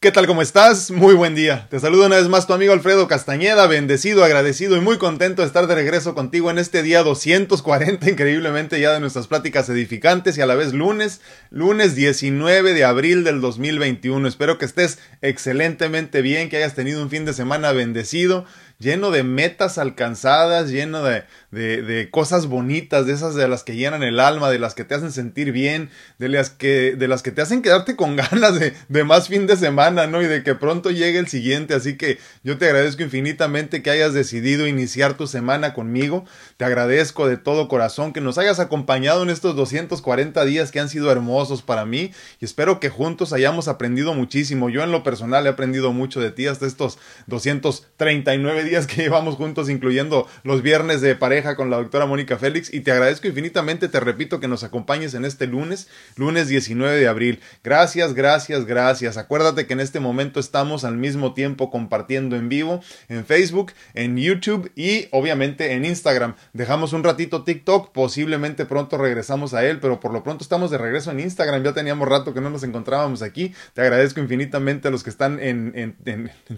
[0.00, 0.28] ¿Qué tal?
[0.28, 0.92] ¿Cómo estás?
[0.92, 1.66] Muy buen día.
[1.70, 5.48] Te saludo una vez más tu amigo Alfredo Castañeda, bendecido, agradecido y muy contento de
[5.48, 10.40] estar de regreso contigo en este día 240, increíblemente ya de nuestras pláticas edificantes y
[10.40, 11.20] a la vez lunes,
[11.50, 14.28] lunes 19 de abril del 2021.
[14.28, 18.44] Espero que estés excelentemente bien, que hayas tenido un fin de semana bendecido
[18.78, 23.74] lleno de metas alcanzadas, lleno de, de, de, cosas bonitas, de esas de las que
[23.74, 27.22] llenan el alma, de las que te hacen sentir bien, de las que, de las
[27.22, 30.22] que te hacen quedarte con ganas de, de más fin de semana, ¿no?
[30.22, 31.74] Y de que pronto llegue el siguiente.
[31.74, 36.24] Así que yo te agradezco infinitamente que hayas decidido iniciar tu semana conmigo.
[36.56, 40.88] Te agradezco de todo corazón que nos hayas acompañado en estos 240 días que han
[40.88, 44.70] sido hermosos para mí y espero que juntos hayamos aprendido muchísimo.
[44.70, 49.02] Yo en lo personal he aprendido mucho de ti hasta estos 239 días días que
[49.02, 52.72] llevamos juntos, incluyendo los viernes de pareja con la doctora Mónica Félix.
[52.72, 57.08] Y te agradezco infinitamente, te repito, que nos acompañes en este lunes, lunes 19 de
[57.08, 57.40] abril.
[57.64, 59.16] Gracias, gracias, gracias.
[59.16, 64.16] Acuérdate que en este momento estamos al mismo tiempo compartiendo en vivo en Facebook, en
[64.16, 66.34] YouTube y obviamente en Instagram.
[66.52, 70.78] Dejamos un ratito TikTok, posiblemente pronto regresamos a él, pero por lo pronto estamos de
[70.78, 71.62] regreso en Instagram.
[71.62, 73.54] Ya teníamos rato que no nos encontrábamos aquí.
[73.74, 75.96] Te agradezco infinitamente a los que están en,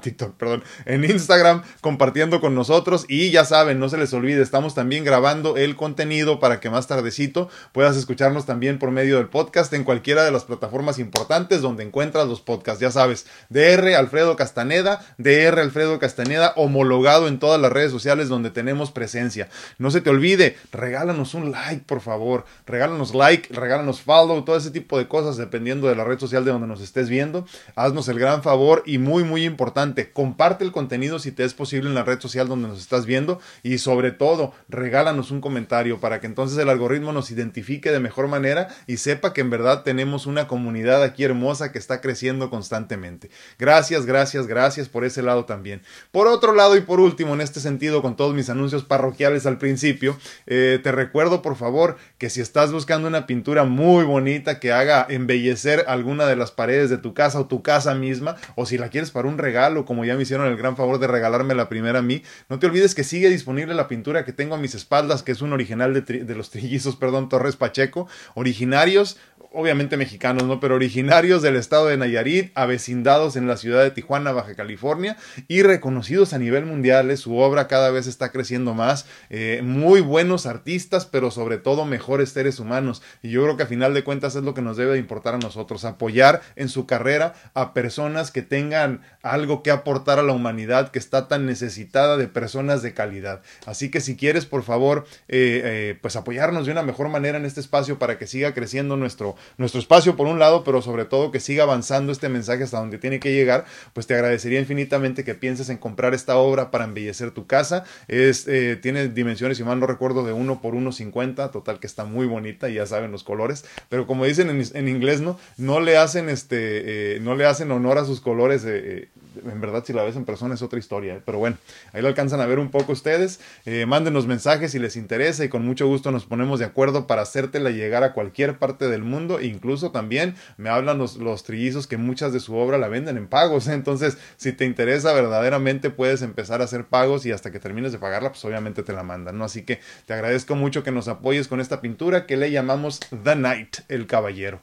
[0.00, 1.99] TikTok, perdón, en Instagram compartiendo
[2.40, 6.58] con nosotros y ya saben, no se les olvide, estamos también grabando el contenido para
[6.58, 10.98] que más tardecito puedas escucharnos también por medio del podcast en cualquiera de las plataformas
[10.98, 17.38] importantes donde encuentras los podcasts, ya sabes, DR Alfredo Castaneda, DR Alfredo Castaneda, homologado en
[17.38, 19.50] todas las redes sociales donde tenemos presencia.
[19.76, 24.70] No se te olvide, regálanos un like, por favor, regálanos like, regálanos follow, todo ese
[24.70, 27.46] tipo de cosas dependiendo de la red social de donde nos estés viendo.
[27.76, 31.89] Haznos el gran favor y muy, muy importante, comparte el contenido si te es posible
[31.90, 36.20] en la red social donde nos estás viendo y sobre todo regálanos un comentario para
[36.20, 40.26] que entonces el algoritmo nos identifique de mejor manera y sepa que en verdad tenemos
[40.26, 43.30] una comunidad aquí hermosa que está creciendo constantemente.
[43.58, 45.82] Gracias, gracias, gracias por ese lado también.
[46.10, 49.58] Por otro lado y por último, en este sentido, con todos mis anuncios parroquiales al
[49.58, 50.16] principio,
[50.46, 55.06] eh, te recuerdo por favor que si estás buscando una pintura muy bonita que haga
[55.08, 58.88] embellecer alguna de las paredes de tu casa o tu casa misma, o si la
[58.88, 61.79] quieres para un regalo, como ya me hicieron el gran favor de regalarme la primera
[61.88, 62.22] a mí.
[62.48, 65.42] No te olvides que sigue disponible la pintura que tengo a mis espaldas, que es
[65.42, 69.18] un original de, de los trillizos, perdón, Torres Pacheco, originarios
[69.52, 70.60] obviamente mexicanos, ¿no?
[70.60, 75.16] Pero originarios del estado de Nayarit, avecindados en la ciudad de Tijuana, Baja California,
[75.48, 77.10] y reconocidos a nivel mundial.
[77.10, 77.16] ¿eh?
[77.16, 79.06] Su obra cada vez está creciendo más.
[79.28, 83.02] Eh, muy buenos artistas, pero sobre todo mejores seres humanos.
[83.22, 85.34] Y yo creo que a final de cuentas es lo que nos debe de importar
[85.34, 90.32] a nosotros, apoyar en su carrera a personas que tengan algo que aportar a la
[90.32, 93.42] humanidad que está tan necesitada de personas de calidad.
[93.66, 97.60] Así que si quieres, por favor, eh, pues apoyarnos de una mejor manera en este
[97.60, 101.40] espacio para que siga creciendo nuestro nuestro espacio por un lado, pero sobre todo que
[101.40, 105.68] siga avanzando este mensaje hasta donde tiene que llegar, pues te agradecería infinitamente que pienses
[105.68, 107.84] en comprar esta obra para embellecer tu casa.
[108.08, 112.04] Es, eh, tiene dimensiones, si mal no recuerdo, de 1 por 1.50, total que está
[112.04, 115.38] muy bonita ya saben los colores, pero como dicen en, en inglés, ¿no?
[115.56, 119.08] No le hacen este, eh, no le hacen honor a sus colores eh,
[119.44, 121.56] en verdad si la ves en persona es otra historia, pero bueno,
[121.92, 123.40] ahí lo alcanzan a ver un poco ustedes.
[123.86, 127.70] Mándenos mensajes si les interesa y con mucho gusto nos ponemos de acuerdo para hacértela
[127.70, 129.29] llegar a cualquier parte del mundo.
[129.38, 133.68] Incluso también me hablan los, trillizos que muchas de su obra la venden en pagos.
[133.68, 137.98] Entonces, si te interesa verdaderamente, puedes empezar a hacer pagos y hasta que termines de
[137.98, 139.44] pagarla, pues obviamente te la mandan, ¿no?
[139.44, 143.34] Así que te agradezco mucho que nos apoyes con esta pintura que le llamamos The
[143.34, 144.62] Knight, el caballero.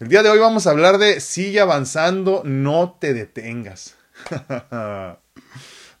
[0.00, 3.94] El día de hoy vamos a hablar de sigue avanzando, no te detengas.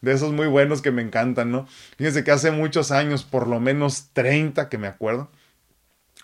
[0.04, 1.66] de esos muy buenos que me encantan, ¿no?
[1.96, 5.30] Fíjense que hace muchos años, por lo menos 30 que me acuerdo,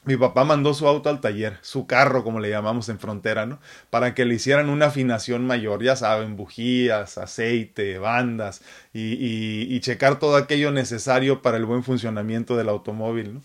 [0.04, 3.58] mi papá mandó su auto al taller, su carro, como le llamamos en frontera, ¿no?
[3.90, 8.62] Para que le hicieran una afinación mayor, ya saben, bujías, aceite, bandas
[8.92, 13.40] y, y, y checar todo aquello necesario para el buen funcionamiento del automóvil.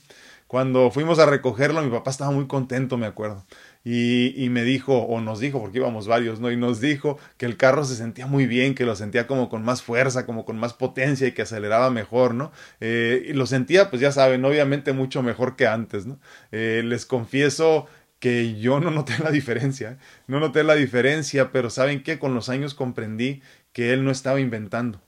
[0.48, 3.44] Cuando fuimos a recogerlo, mi papá estaba muy contento, me acuerdo.
[3.88, 6.52] Y, me dijo, o nos dijo, porque íbamos varios, ¿no?
[6.52, 9.64] Y nos dijo que el carro se sentía muy bien, que lo sentía como con
[9.64, 12.52] más fuerza, como con más potencia y que aceleraba mejor, ¿no?
[12.82, 16.20] Eh, y lo sentía, pues ya saben, obviamente mucho mejor que antes, ¿no?
[16.52, 17.88] Eh, les confieso
[18.20, 19.98] que yo no noté la diferencia, ¿eh?
[20.26, 22.18] no noté la diferencia, pero ¿saben qué?
[22.18, 25.00] Con los años comprendí que él no estaba inventando,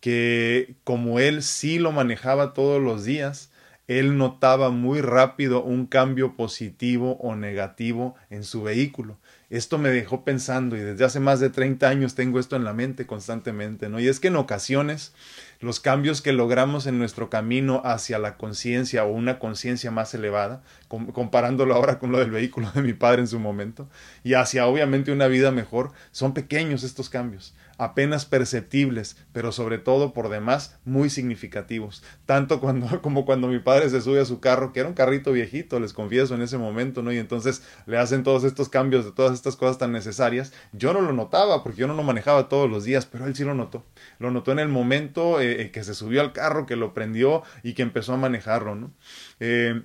[0.00, 3.52] que como él sí lo manejaba todos los días,
[3.88, 9.16] él notaba muy rápido un cambio positivo o negativo en su vehículo.
[9.48, 12.72] Esto me dejó pensando y desde hace más de 30 años tengo esto en la
[12.72, 14.00] mente constantemente, ¿no?
[14.00, 15.12] Y es que en ocasiones
[15.60, 20.62] los cambios que logramos en nuestro camino hacia la conciencia o una conciencia más elevada,
[20.88, 23.88] comparándolo ahora con lo del vehículo de mi padre en su momento,
[24.24, 30.12] y hacia obviamente una vida mejor, son pequeños estos cambios apenas perceptibles, pero sobre todo
[30.12, 32.02] por demás muy significativos.
[32.24, 35.32] Tanto cuando, como cuando mi padre se sube a su carro, que era un carrito
[35.32, 37.12] viejito, les confieso en ese momento, ¿no?
[37.12, 40.52] Y entonces le hacen todos estos cambios de todas estas cosas tan necesarias.
[40.72, 43.44] Yo no lo notaba porque yo no lo manejaba todos los días, pero él sí
[43.44, 43.84] lo notó.
[44.18, 47.42] Lo notó en el momento eh, eh, que se subió al carro, que lo prendió
[47.62, 48.92] y que empezó a manejarlo, ¿no?
[49.40, 49.82] Eh,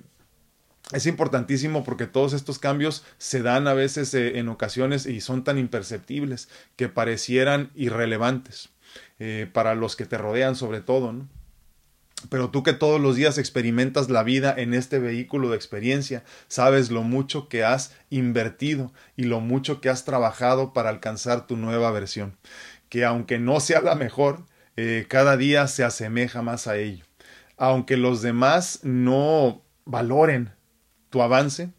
[0.92, 5.44] es importantísimo porque todos estos cambios se dan a veces eh, en ocasiones y son
[5.44, 8.70] tan imperceptibles que parecieran irrelevantes
[9.18, 11.14] eh, para los que te rodean sobre todo.
[12.28, 16.90] Pero tú que todos los días experimentas la vida en este vehículo de experiencia, sabes
[16.90, 21.90] lo mucho que has invertido y lo mucho que has trabajado para alcanzar tu nueva
[21.90, 22.36] versión,
[22.88, 24.44] que aunque no sea la mejor,
[24.76, 27.04] eh, cada día se asemeja más a ello.
[27.56, 30.52] Aunque los demás no valoren
[31.12, 31.70] tu avance,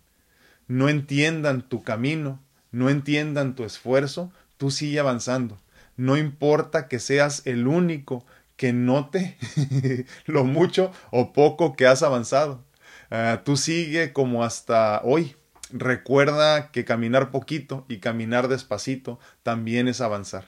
[0.69, 2.39] no entiendan tu camino,
[2.71, 5.59] no entiendan tu esfuerzo, tú sigue avanzando.
[5.97, 8.25] No importa que seas el único
[8.55, 9.37] que note
[10.25, 12.63] lo mucho o poco que has avanzado.
[13.11, 15.35] Ah, tú sigue como hasta hoy.
[15.71, 20.45] Recuerda que caminar poquito y caminar despacito también es avanzar.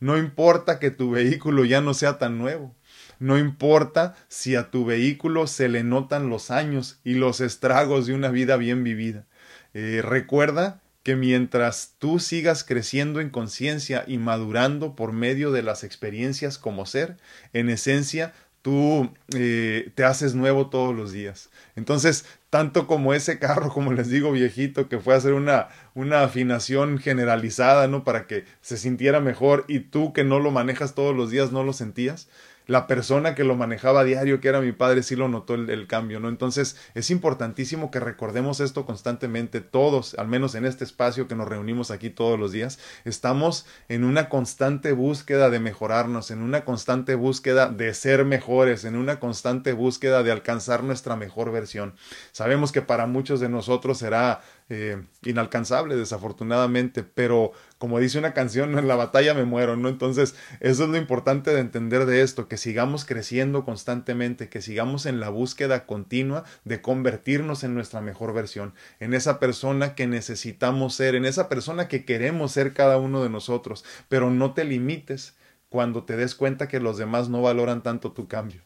[0.00, 2.74] No importa que tu vehículo ya no sea tan nuevo.
[3.22, 8.14] No importa si a tu vehículo se le notan los años y los estragos de
[8.14, 9.26] una vida bien vivida.
[9.74, 15.84] Eh, recuerda que mientras tú sigas creciendo en conciencia y madurando por medio de las
[15.84, 17.16] experiencias como ser,
[17.52, 21.50] en esencia tú eh, te haces nuevo todos los días.
[21.76, 26.24] Entonces, tanto como ese carro, como les digo, viejito, que fue a hacer una, una
[26.24, 28.02] afinación generalizada, ¿no?
[28.02, 31.62] Para que se sintiera mejor y tú que no lo manejas todos los días no
[31.62, 32.28] lo sentías,
[32.66, 35.86] la persona que lo manejaba a diario, que era mi padre, sí lo notó el,
[35.86, 36.28] cambio, ¿no?
[36.28, 41.48] Entonces es importantísimo que recordemos esto constantemente, todos, al menos en este espacio que nos
[41.48, 47.14] reunimos aquí todos los días, estamos en una constante búsqueda de mejorarnos, en una constante
[47.14, 51.94] búsqueda de ser mejores, en una constante búsqueda de alcanzar nuestra mejor versión.
[52.32, 54.40] Sabemos que para muchos de nosotros será
[54.74, 59.90] eh, inalcanzable, desafortunadamente, pero como dice una canción, en la batalla me muero, ¿no?
[59.90, 65.04] Entonces, eso es lo importante de entender de esto, que sigamos creciendo constantemente, que sigamos
[65.04, 70.94] en la búsqueda continua de convertirnos en nuestra mejor versión, en esa persona que necesitamos
[70.94, 75.36] ser, en esa persona que queremos ser cada uno de nosotros, pero no te limites
[75.68, 78.62] cuando te des cuenta que los demás no valoran tanto tu cambio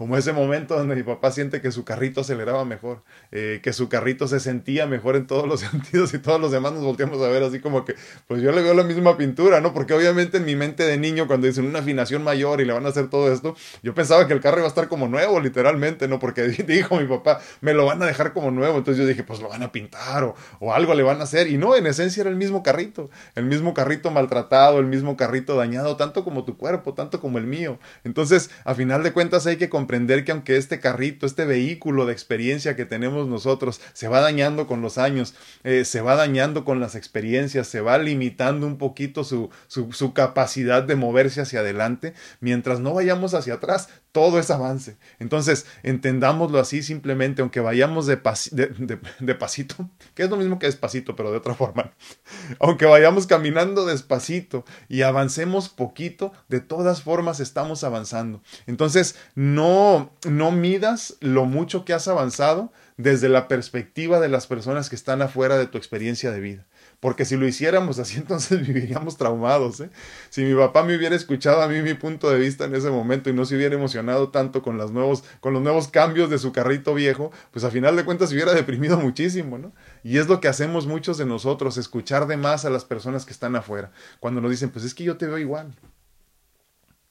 [0.00, 3.02] como ese momento donde mi papá siente que su carrito aceleraba mejor,
[3.32, 6.72] eh, que su carrito se sentía mejor en todos los sentidos y todos los demás
[6.72, 9.74] nos volteamos a ver así como que, pues yo le veo la misma pintura, ¿no?
[9.74, 12.86] Porque obviamente en mi mente de niño, cuando dicen una afinación mayor y le van
[12.86, 16.08] a hacer todo esto, yo pensaba que el carro iba a estar como nuevo, literalmente,
[16.08, 16.18] ¿no?
[16.18, 19.42] Porque dijo mi papá, me lo van a dejar como nuevo, entonces yo dije, pues
[19.42, 22.22] lo van a pintar o, o algo le van a hacer, y no, en esencia
[22.22, 26.56] era el mismo carrito, el mismo carrito maltratado, el mismo carrito dañado, tanto como tu
[26.56, 27.78] cuerpo, tanto como el mío.
[28.02, 32.12] Entonces, a final de cuentas hay que comprender que aunque este carrito, este vehículo de
[32.12, 35.34] experiencia que tenemos nosotros se va dañando con los años,
[35.64, 40.82] eh, se va dañando con las experiencias, se va limitando un poquito su, su capacidad
[40.82, 44.96] de moverse hacia adelante, mientras no vayamos hacia atrás, todo es avance.
[45.18, 51.30] Entonces, entendámoslo así simplemente, aunque vayamos de, pasito, que es lo mismo que despacito, pero
[51.30, 51.92] de otra forma,
[52.60, 58.42] aunque vayamos caminando despacito y avancemos poquito, de todas formas estamos avanzando.
[58.66, 64.90] Entonces, no, no midas lo mucho que has avanzado desde la perspectiva de las personas
[64.90, 66.66] que están afuera de tu experiencia de vida
[67.00, 69.80] porque si lo hiciéramos así, entonces viviríamos traumados.
[69.80, 69.90] ¿eh?
[70.28, 73.30] Si mi papá me hubiera escuchado a mí mi punto de vista en ese momento
[73.30, 76.52] y no se hubiera emocionado tanto con, los nuevos, con los nuevos cambios de su
[76.52, 79.72] carrito viejo, pues a final de cuentas se hubiera deprimido muchísimo, ¿no?
[80.04, 83.32] Y es lo que hacemos muchos de nosotros, escuchar de más a las personas que
[83.32, 83.90] están afuera,
[84.20, 85.74] cuando nos dicen, pues es que yo te veo igual,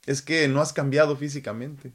[0.05, 1.93] es que no has cambiado físicamente,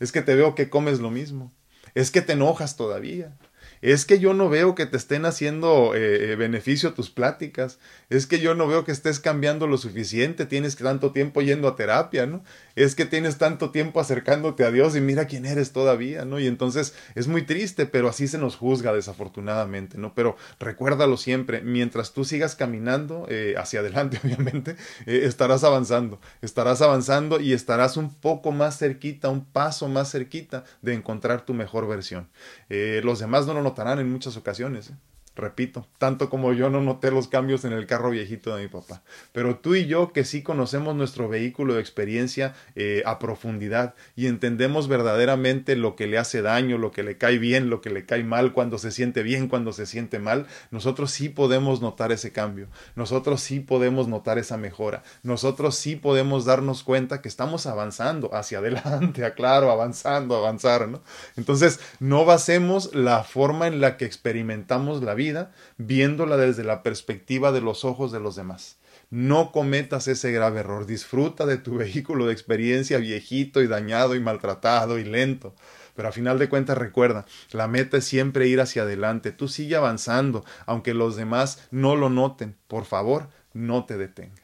[0.00, 1.52] es que te veo que comes lo mismo,
[1.94, 3.36] es que te enojas todavía,
[3.82, 8.28] es que yo no veo que te estén haciendo eh, eh, beneficio tus pláticas, es
[8.28, 12.26] que yo no veo que estés cambiando lo suficiente, tienes tanto tiempo yendo a terapia,
[12.26, 12.44] ¿no?
[12.76, 16.38] Es que tienes tanto tiempo acercándote a Dios y mira quién eres todavía, ¿no?
[16.38, 20.14] Y entonces es muy triste, pero así se nos juzga desafortunadamente, ¿no?
[20.14, 27.40] Pero recuérdalo siempre, mientras tú sigas caminando eh, hacia adelante, obviamente, estarás avanzando, estarás avanzando
[27.40, 32.28] y estarás un poco más cerquita, un paso más cerquita de encontrar tu mejor versión.
[32.68, 34.90] los demás no lo en muchas ocasiones.
[34.90, 34.96] ¿eh?
[35.34, 39.00] Repito, tanto como yo no noté los cambios en el carro viejito de mi papá.
[39.32, 44.26] Pero tú y yo que sí conocemos nuestro vehículo de experiencia eh, a profundidad y
[44.26, 48.04] entendemos verdaderamente lo que le hace daño, lo que le cae bien, lo que le
[48.04, 52.30] cae mal, cuando se siente bien, cuando se siente mal, nosotros sí podemos notar ese
[52.30, 52.68] cambio.
[52.94, 55.02] Nosotros sí podemos notar esa mejora.
[55.22, 61.00] Nosotros sí podemos darnos cuenta que estamos avanzando hacia adelante, aclaro, avanzando, avanzar, ¿no?
[61.38, 66.82] Entonces, no basemos la forma en la que experimentamos la vida vida viéndola desde la
[66.82, 68.78] perspectiva de los ojos de los demás.
[69.10, 70.86] No cometas ese grave error.
[70.86, 75.54] Disfruta de tu vehículo de experiencia viejito y dañado y maltratado y lento.
[75.94, 79.30] Pero a final de cuentas recuerda, la meta es siempre ir hacia adelante.
[79.30, 82.56] Tú sigue avanzando, aunque los demás no lo noten.
[82.66, 84.41] Por favor, no te detengas.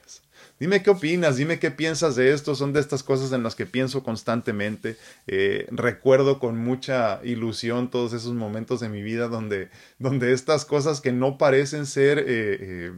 [0.61, 2.55] Dime qué opinas, dime qué piensas de esto.
[2.55, 4.97] Son de estas cosas en las que pienso constantemente.
[5.27, 11.01] Eh, recuerdo con mucha ilusión todos esos momentos de mi vida donde, donde estas cosas
[11.01, 12.19] que no parecen ser...
[12.19, 12.93] Eh, eh,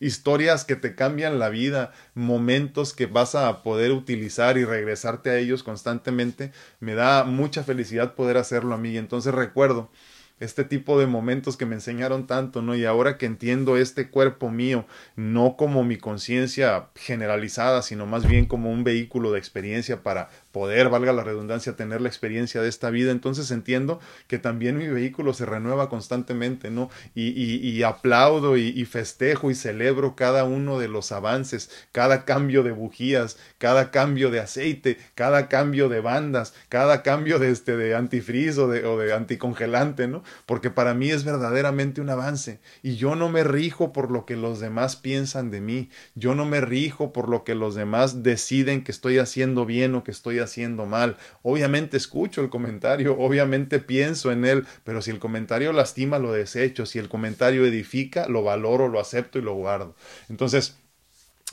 [0.00, 5.38] historias que te cambian la vida, momentos que vas a poder utilizar y regresarte a
[5.38, 8.90] ellos constantemente, me da mucha felicidad poder hacerlo a mí.
[8.90, 9.90] Y entonces recuerdo
[10.38, 12.74] este tipo de momentos que me enseñaron tanto, ¿no?
[12.74, 18.46] Y ahora que entiendo este cuerpo mío, no como mi conciencia generalizada, sino más bien
[18.46, 22.88] como un vehículo de experiencia para poder, valga la redundancia, tener la experiencia de esta
[22.88, 26.88] vida, entonces entiendo que también mi vehículo se renueva constantemente, ¿no?
[27.14, 32.70] Y, y, aplaudo y, festejo y celebro cada uno de los avances, cada cambio de
[32.70, 38.56] bujías, cada cambio de aceite, cada cambio de bandas, cada cambio de, este, de antifriz
[38.56, 40.22] o de, o de anticongelante, ¿no?
[40.46, 44.36] Porque para mí es verdaderamente un avance y yo no me rijo por lo que
[44.36, 48.84] los demás piensan de mí, yo no me rijo por lo que los demás deciden
[48.84, 50.45] que estoy haciendo bien o que estoy haciendo
[50.86, 51.16] mal.
[51.42, 56.86] Obviamente escucho el comentario, obviamente pienso en él, pero si el comentario lastima, lo desecho,
[56.86, 59.94] si el comentario edifica, lo valoro, lo acepto y lo guardo.
[60.28, 60.76] Entonces,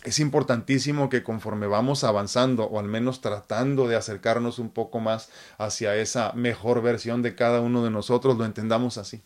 [0.04, 5.30] es importantísimo que conforme vamos avanzando o al menos tratando de acercarnos un poco más
[5.58, 9.24] hacia esa mejor versión de cada uno de nosotros, lo entendamos así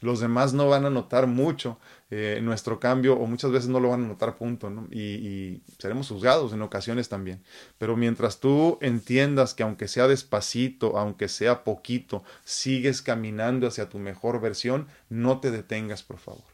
[0.00, 1.78] los demás no van a notar mucho
[2.10, 4.70] eh, nuestro cambio o muchas veces no lo van a notar punto.
[4.90, 7.42] Y, seremos juzgados en ocasiones también.
[7.76, 13.98] Pero mientras tú entiendas que aunque sea despacito, aunque sea poquito, sigues caminando hacia tu
[13.98, 16.44] mejor versión, no te detengas, por favor.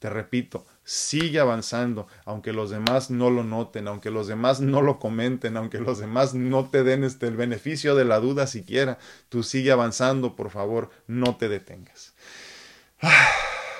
[0.00, 4.98] Te repito, sigue avanzando, aunque los demás no lo noten, aunque los demás no lo
[4.98, 8.98] comenten, aunque los demás no te den este, el beneficio de la duda siquiera,
[9.30, 12.14] tú sigue avanzando, por favor, no te detengas.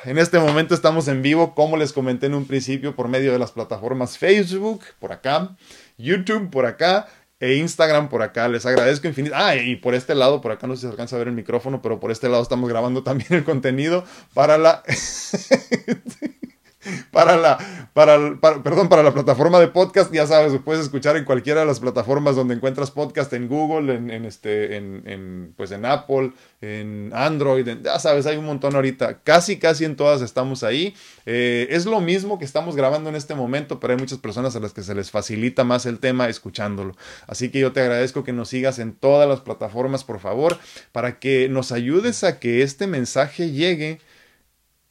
[0.05, 3.39] En este momento estamos en vivo, como les comenté en un principio, por medio de
[3.39, 5.57] las plataformas Facebook, por acá,
[5.97, 7.07] YouTube, por acá,
[7.41, 8.47] e Instagram por acá.
[8.49, 9.35] Les agradezco infinito.
[9.35, 12.01] Ah, y por este lado, por acá no se alcanza a ver el micrófono, pero
[12.01, 14.83] por este lado estamos grabando también el contenido para la...
[17.11, 17.59] para la,
[17.93, 18.19] para,
[18.63, 22.37] perdón, para la plataforma de podcast, ya sabes, puedes escuchar en cualquiera de las plataformas
[22.37, 27.69] donde encuentras podcast, en Google, en, en este, en, en, pues en Apple, en Android,
[27.83, 30.95] ya sabes, hay un montón ahorita, casi, casi en todas estamos ahí.
[31.27, 34.61] Eh, es lo mismo que estamos grabando en este momento, pero hay muchas personas a
[34.61, 36.97] las que se les facilita más el tema escuchándolo.
[37.27, 40.59] Así que yo te agradezco que nos sigas en todas las plataformas, por favor,
[40.93, 44.01] para que nos ayudes a que este mensaje llegue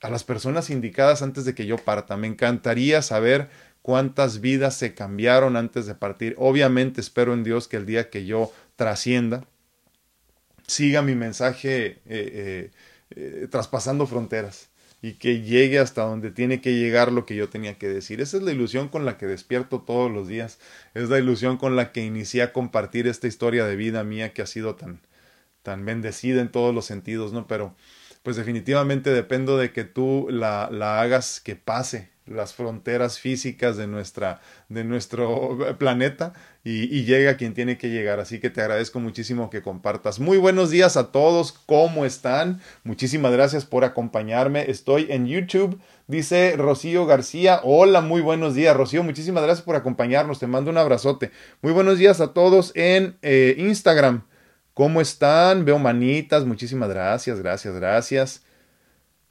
[0.03, 2.17] a las personas indicadas antes de que yo parta.
[2.17, 3.49] Me encantaría saber
[3.81, 6.35] cuántas vidas se cambiaron antes de partir.
[6.37, 9.45] Obviamente espero en Dios que el día que yo trascienda,
[10.67, 12.71] siga mi mensaje eh, eh,
[13.11, 14.69] eh, traspasando fronteras
[15.01, 18.19] y que llegue hasta donde tiene que llegar lo que yo tenía que decir.
[18.19, 20.59] Esa es la ilusión con la que despierto todos los días.
[20.93, 24.41] Es la ilusión con la que inicié a compartir esta historia de vida mía que
[24.41, 24.99] ha sido tan,
[25.61, 27.47] tan bendecida en todos los sentidos, ¿no?
[27.47, 27.73] Pero
[28.23, 33.85] pues definitivamente dependo de que tú la, la hagas que pase las fronteras físicas de,
[33.87, 34.39] nuestra,
[34.69, 38.19] de nuestro planeta y, y llegue a quien tiene que llegar.
[38.19, 40.19] Así que te agradezco muchísimo que compartas.
[40.19, 42.61] Muy buenos días a todos, ¿cómo están?
[42.83, 44.69] Muchísimas gracias por acompañarme.
[44.71, 47.59] Estoy en YouTube, dice Rocío García.
[47.63, 49.03] Hola, muy buenos días, Rocío.
[49.03, 50.39] Muchísimas gracias por acompañarnos.
[50.39, 51.31] Te mando un abrazote.
[51.61, 54.23] Muy buenos días a todos en eh, Instagram.
[54.73, 55.65] ¿Cómo están?
[55.65, 58.43] Veo manitas, muchísimas gracias, gracias, gracias.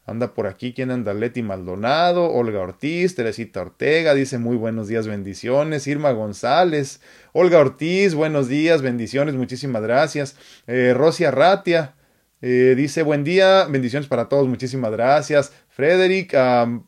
[0.07, 1.15] Anda por aquí, ¿quién anda?
[1.15, 5.89] Leti Maldonado, Olga Ortiz, Teresita Ortega, dice muy buenos días, bendiciones.
[5.89, 7.01] Irma González,
[7.33, 10.37] Olga Ortiz, buenos días, bendiciones, muchísimas gracias.
[10.69, 11.97] Eh, Rosia Ratia,
[12.41, 15.53] eh, dice buen día, bendiciones para todos, muchísimas gracias.
[15.69, 16.37] Frederick,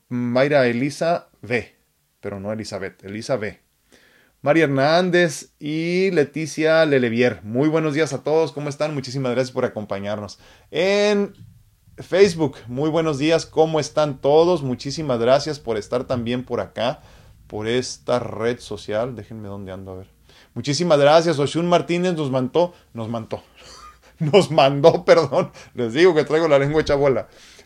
[0.09, 1.75] Mayra Elisa V,
[2.21, 3.64] pero no Elizabeth, Elisa V.
[4.45, 7.41] María Hernández y Leticia Lelevier.
[7.45, 8.93] Muy buenos días a todos, ¿cómo están?
[8.93, 10.39] Muchísimas gracias por acompañarnos.
[10.71, 11.33] En
[11.97, 14.63] Facebook, muy buenos días, ¿cómo están todos?
[14.63, 17.01] Muchísimas gracias por estar también por acá,
[17.47, 19.17] por esta red social.
[19.17, 20.09] Déjenme dónde ando a ver.
[20.53, 21.39] Muchísimas gracias.
[21.39, 23.43] Oshun Martínez nos mandó, nos mandó,
[24.19, 26.99] nos mandó, perdón, les digo que traigo la lengua hecha.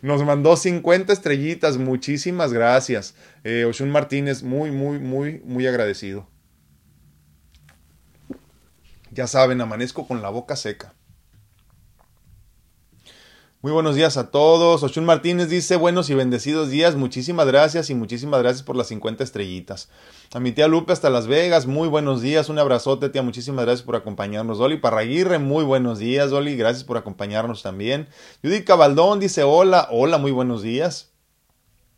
[0.01, 3.17] Nos mandó 50 estrellitas, muchísimas gracias.
[3.43, 6.29] Eh, Oshun Martínez, muy, muy, muy, muy agradecido.
[9.11, 10.95] Ya saben, amanezco con la boca seca.
[13.61, 14.85] Muy buenos días a todos.
[14.85, 16.95] Oshun Martínez dice buenos y bendecidos días.
[16.95, 19.89] Muchísimas gracias y muchísimas gracias por las 50 estrellitas.
[20.33, 22.49] A mi tía Lupe hasta Las Vegas, muy buenos días.
[22.51, 23.23] Un abrazote, tía.
[23.23, 24.61] Muchísimas gracias por acompañarnos.
[24.61, 26.31] Oli Parraguirre, muy buenos días.
[26.31, 28.07] Oli, gracias por acompañarnos también.
[28.45, 31.09] Judith Cabaldón dice hola, hola, muy buenos días.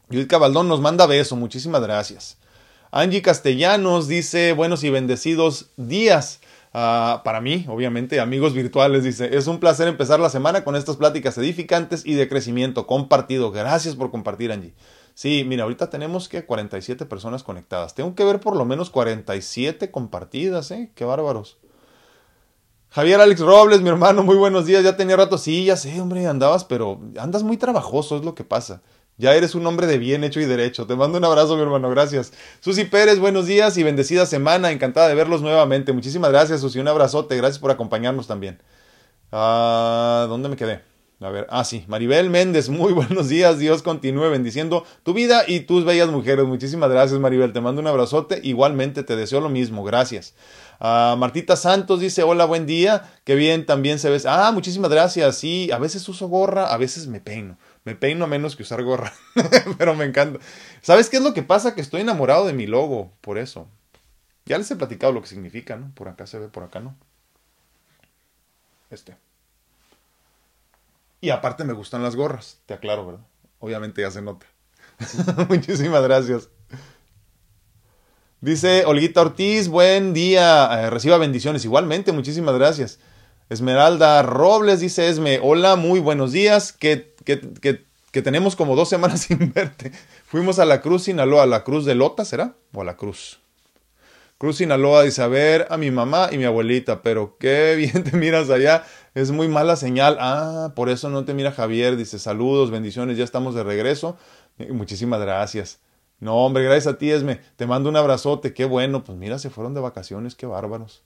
[0.09, 2.39] Judith Cabaldón nos manda beso, muchísimas gracias.
[2.91, 6.41] Angie Castellanos dice buenos y bendecidos días.
[6.73, 10.97] Ah, para mí, obviamente, amigos virtuales, dice, es un placer empezar la semana con estas
[10.97, 13.51] pláticas edificantes y de crecimiento compartido.
[13.51, 14.75] Gracias por compartir, Angie.
[15.15, 17.95] Sí, mira, ahorita tenemos que 47 personas conectadas.
[17.95, 20.93] Tengo que ver por lo menos 47 compartidas, ¿eh?
[20.95, 21.59] Qué bárbaros.
[22.91, 24.85] Javier Alex Robles, mi hermano, muy buenos días.
[24.85, 28.45] Ya tenía rato, sí, ya sé, hombre, andabas, pero andas muy trabajoso, es lo que
[28.45, 28.83] pasa.
[29.21, 30.87] Ya eres un hombre de bien hecho y derecho.
[30.87, 31.91] Te mando un abrazo, mi hermano.
[31.91, 32.33] Gracias.
[32.61, 34.71] Susi Pérez, buenos días y bendecida semana.
[34.71, 35.93] Encantada de verlos nuevamente.
[35.93, 36.79] Muchísimas gracias, Susi.
[36.79, 37.37] Un abrazote.
[37.37, 38.63] Gracias por acompañarnos también.
[39.31, 40.81] Ah, ¿Dónde me quedé?
[41.21, 45.61] A ver, ah, sí, Maribel Méndez, muy buenos días, Dios continúe bendiciendo tu vida y
[45.61, 46.47] tus bellas mujeres.
[46.47, 50.33] Muchísimas gracias, Maribel, te mando un abrazote, igualmente te deseo lo mismo, gracias.
[50.79, 54.19] Ah, Martita Santos dice, hola, buen día, qué bien, también se ve.
[54.25, 57.59] Ah, muchísimas gracias, sí, a veces uso gorra, a veces me peino.
[57.85, 59.13] Me peino menos que usar gorra,
[59.79, 60.39] pero me encanta.
[60.83, 61.75] ¿Sabes qué es lo que pasa?
[61.75, 63.69] Que estoy enamorado de mi logo, por eso.
[64.45, 65.91] Ya les he platicado lo que significa, ¿no?
[65.95, 66.97] Por acá se ve, por acá no.
[68.91, 69.17] Este.
[71.21, 73.27] Y aparte me gustan las gorras, te aclaro, ¿verdad?
[73.61, 74.47] Obviamente ya se nota.
[75.49, 76.49] Muchísimas gracias.
[78.41, 81.65] Dice Olguita Ortiz, buen día, eh, reciba bendiciones.
[81.65, 82.99] Igualmente, muchísimas gracias.
[83.51, 86.73] Esmeralda Robles dice Esme, hola, muy buenos días.
[86.73, 89.91] ¿Qué que, tenemos como dos semanas sin verte.
[90.25, 92.55] Fuimos a la Cruz Sinaloa, a la Cruz de Lota, ¿será?
[92.73, 93.41] O a la Cruz.
[94.39, 98.17] Cruz Sinaloa dice, a ver a mi mamá y mi abuelita, pero qué bien te
[98.17, 100.17] miras allá, es muy mala señal.
[100.21, 104.17] Ah, por eso no te mira Javier, dice, saludos, bendiciones, ya estamos de regreso.
[104.71, 105.81] Muchísimas gracias.
[106.21, 109.51] No, hombre, gracias a ti, Esme, te mando un abrazote, qué bueno, pues mira, se
[109.51, 111.03] fueron de vacaciones, qué bárbaros.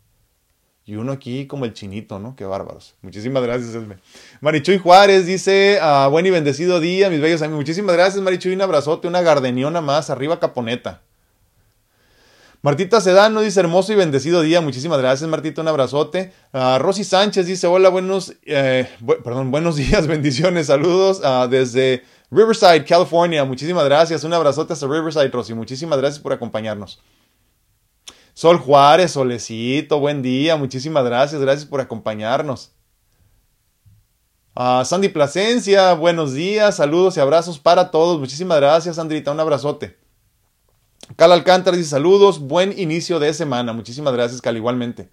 [0.87, 2.37] Y uno aquí como el chinito, ¿no?
[2.37, 2.95] Qué bárbaros.
[3.01, 3.97] Muchísimas gracias, Esme.
[4.41, 7.61] Marichuy Juárez dice, ah, buen y bendecido día, mis bellos amigos.
[7.61, 8.53] Muchísimas gracias, Marichuy.
[8.53, 10.11] Un abrazote, una gardeniona más.
[10.11, 11.01] Arriba, Caponeta.
[12.61, 14.61] Martita Sedano dice, hermoso y bendecido día.
[14.61, 15.63] Muchísimas gracias, Martita.
[15.63, 16.33] Un abrazote.
[16.53, 18.89] Uh, Rosy Sánchez dice, hola, buenos, eh,
[19.23, 23.45] perdón, buenos días, bendiciones, saludos uh, desde Riverside, California.
[23.45, 24.23] Muchísimas gracias.
[24.25, 25.55] Un abrazote hasta Riverside, Rosy.
[25.55, 27.01] Muchísimas gracias por acompañarnos.
[28.35, 32.73] Sol Juárez, Solecito, buen día, muchísimas gracias, gracias por acompañarnos.
[34.57, 38.19] Uh, Sandy Plasencia, buenos días, saludos y abrazos para todos.
[38.19, 39.97] Muchísimas gracias, Sandrita, un abrazote.
[41.15, 43.73] Cal Alcántara dice saludos, buen inicio de semana.
[43.73, 45.11] Muchísimas gracias, Cal, igualmente.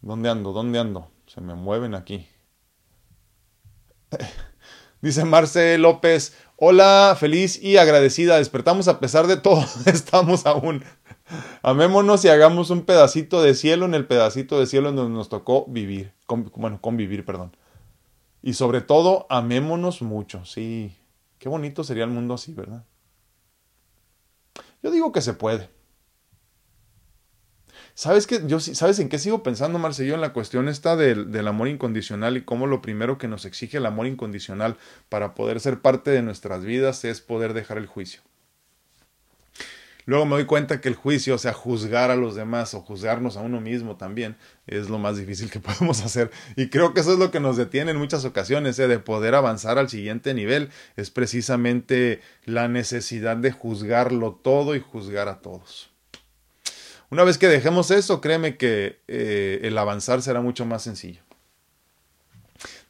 [0.00, 0.52] ¿Dónde ando?
[0.52, 1.10] ¿Dónde ando?
[1.26, 2.26] Se me mueven aquí.
[5.02, 8.38] dice Marce López, hola, feliz y agradecida.
[8.38, 9.62] Despertamos a pesar de todo.
[9.84, 10.82] Estamos aún.
[11.62, 15.28] Amémonos y hagamos un pedacito de cielo en el pedacito de cielo en donde nos
[15.28, 16.12] tocó vivir.
[16.56, 17.56] bueno, convivir, perdón.
[18.42, 20.44] Y sobre todo, amémonos mucho.
[20.44, 20.96] Sí,
[21.38, 22.84] qué bonito sería el mundo así, ¿verdad?
[24.82, 25.70] Yo digo que se puede.
[27.94, 28.42] ¿Sabes, qué?
[28.46, 30.14] Yo, ¿Sabes en qué sigo pensando, Marcello?
[30.14, 33.78] En la cuestión esta del, del, amor incondicional y cómo lo primero que nos exige
[33.78, 34.76] el amor incondicional
[35.08, 38.20] para poder ser parte de nuestras vidas es poder dejar el juicio.
[40.06, 43.36] Luego me doy cuenta que el juicio, o sea, juzgar a los demás o juzgarnos
[43.36, 44.36] a uno mismo también,
[44.66, 46.30] es lo más difícil que podemos hacer.
[46.56, 48.88] Y creo que eso es lo que nos detiene en muchas ocasiones, ¿eh?
[48.88, 50.70] de poder avanzar al siguiente nivel.
[50.96, 55.90] Es precisamente la necesidad de juzgarlo todo y juzgar a todos.
[57.10, 61.22] Una vez que dejemos eso, créeme que eh, el avanzar será mucho más sencillo.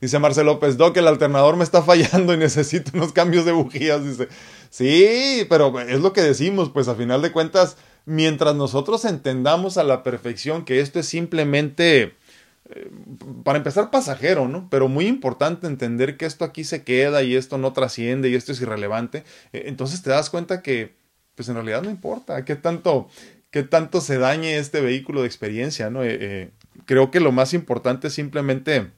[0.01, 4.05] Dice Marcelo López, Doc, el alternador me está fallando y necesito unos cambios de bujías.
[4.05, 4.29] Dice,
[4.75, 9.85] sí, pero es lo que decimos, pues a final de cuentas, mientras nosotros entendamos a
[9.85, 12.15] la perfección que esto es simplemente,
[12.71, 12.91] eh,
[13.45, 14.69] para empezar, pasajero, ¿no?
[14.71, 18.51] Pero muy importante entender que esto aquí se queda y esto no trasciende y esto
[18.51, 20.97] es irrelevante, eh, entonces te das cuenta que,
[21.37, 23.09] pues en realidad no importa, qué tanto,
[23.51, 26.03] qué tanto se dañe este vehículo de experiencia, ¿no?
[26.03, 26.51] Eh,
[26.85, 28.91] creo que lo más importante es simplemente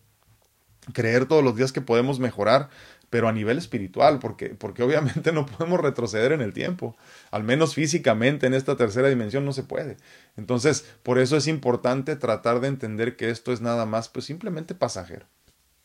[0.93, 2.69] creer todos los días que podemos mejorar,
[3.11, 6.97] pero a nivel espiritual, porque, porque obviamente no podemos retroceder en el tiempo,
[7.31, 9.97] al menos físicamente en esta tercera dimensión no se puede.
[10.37, 14.75] Entonces, por eso es importante tratar de entender que esto es nada más, pues simplemente
[14.75, 15.27] pasajero,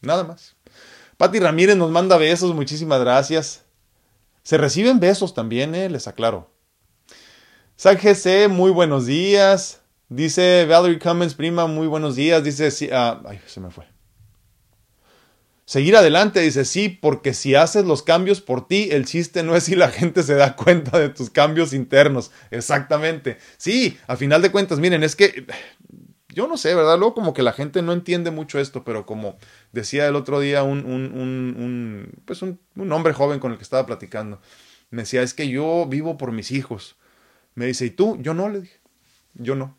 [0.01, 0.55] nada más.
[1.17, 3.63] Pati Ramírez nos manda besos, muchísimas gracias.
[4.43, 6.49] Se reciben besos también, eh, les aclaro.
[7.75, 9.81] San GC, muy buenos días.
[10.09, 12.43] Dice Valerie Cummins, prima, muy buenos días.
[12.43, 13.85] Dice, sí, ah, ay, se me fue.
[15.71, 19.63] Seguir adelante, dice, sí, porque si haces los cambios por ti, el chiste no es
[19.63, 22.29] si la gente se da cuenta de tus cambios internos.
[22.49, 23.37] Exactamente.
[23.55, 25.45] Sí, a final de cuentas, miren, es que
[26.27, 26.99] yo no sé, ¿verdad?
[26.99, 29.37] Luego como que la gente no entiende mucho esto, pero como
[29.71, 32.59] decía el otro día un, un, un, un pues un,
[32.91, 34.41] hombre joven con el que estaba platicando,
[34.89, 36.97] me decía, es que yo vivo por mis hijos.
[37.55, 38.17] Me dice, ¿y tú?
[38.19, 38.77] Yo no, le dije,
[39.35, 39.77] yo no.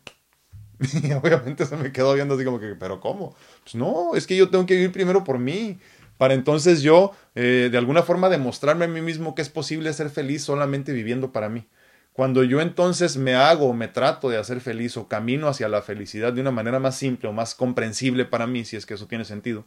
[1.03, 3.35] Y obviamente se me quedó viendo así como que, pero ¿cómo?
[3.63, 5.79] Pues no, es que yo tengo que vivir primero por mí.
[6.17, 10.09] Para entonces yo, eh, de alguna forma, demostrarme a mí mismo que es posible ser
[10.09, 11.67] feliz solamente viviendo para mí.
[12.13, 16.31] Cuando yo entonces me hago me trato de hacer feliz o camino hacia la felicidad
[16.31, 19.25] de una manera más simple o más comprensible para mí, si es que eso tiene
[19.25, 19.65] sentido,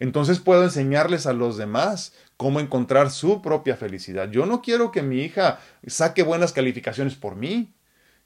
[0.00, 4.28] entonces puedo enseñarles a los demás cómo encontrar su propia felicidad.
[4.32, 7.72] Yo no quiero que mi hija saque buenas calificaciones por mí.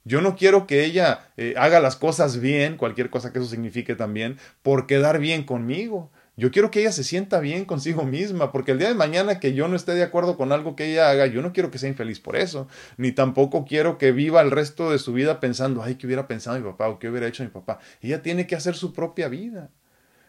[0.03, 3.95] Yo no quiero que ella eh, haga las cosas bien, cualquier cosa que eso signifique
[3.95, 6.11] también, por quedar bien conmigo.
[6.37, 9.53] Yo quiero que ella se sienta bien consigo misma, porque el día de mañana que
[9.53, 11.89] yo no esté de acuerdo con algo que ella haga, yo no quiero que sea
[11.89, 15.95] infeliz por eso, ni tampoco quiero que viva el resto de su vida pensando, ay,
[15.95, 17.79] ¿qué hubiera pensado mi papá o qué hubiera hecho mi papá?
[18.01, 19.69] Ella tiene que hacer su propia vida.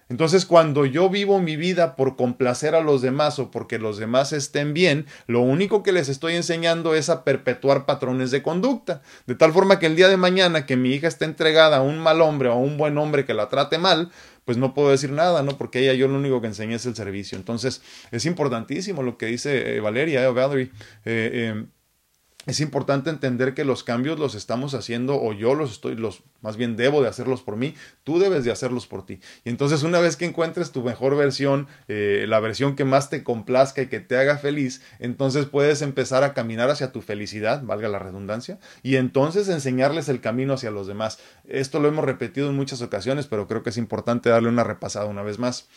[0.08, 4.32] Entonces, cuando yo vivo mi vida por complacer a los demás o porque los demás
[4.32, 9.02] estén bien, lo único que les estoy enseñando es a perpetuar patrones de conducta.
[9.26, 11.98] De tal forma que el día de mañana que mi hija esté entregada a un
[11.98, 14.10] mal hombre o a un buen hombre que la trate mal,
[14.44, 15.56] pues no puedo decir nada, ¿no?
[15.56, 17.38] Porque ella yo lo único que enseñé es el servicio.
[17.38, 20.70] Entonces, es importantísimo lo que dice eh, Valeria, eh, Valerie.
[21.04, 21.64] Eh, eh
[22.46, 26.56] es importante entender que los cambios los estamos haciendo o yo los estoy, los más
[26.56, 27.74] bien debo de hacerlos por mí,
[28.04, 29.20] tú debes de hacerlos por ti.
[29.44, 33.22] Y entonces una vez que encuentres tu mejor versión, eh, la versión que más te
[33.22, 37.88] complazca y que te haga feliz, entonces puedes empezar a caminar hacia tu felicidad, valga
[37.88, 41.18] la redundancia, y entonces enseñarles el camino hacia los demás.
[41.48, 45.06] Esto lo hemos repetido en muchas ocasiones, pero creo que es importante darle una repasada
[45.06, 45.68] una vez más.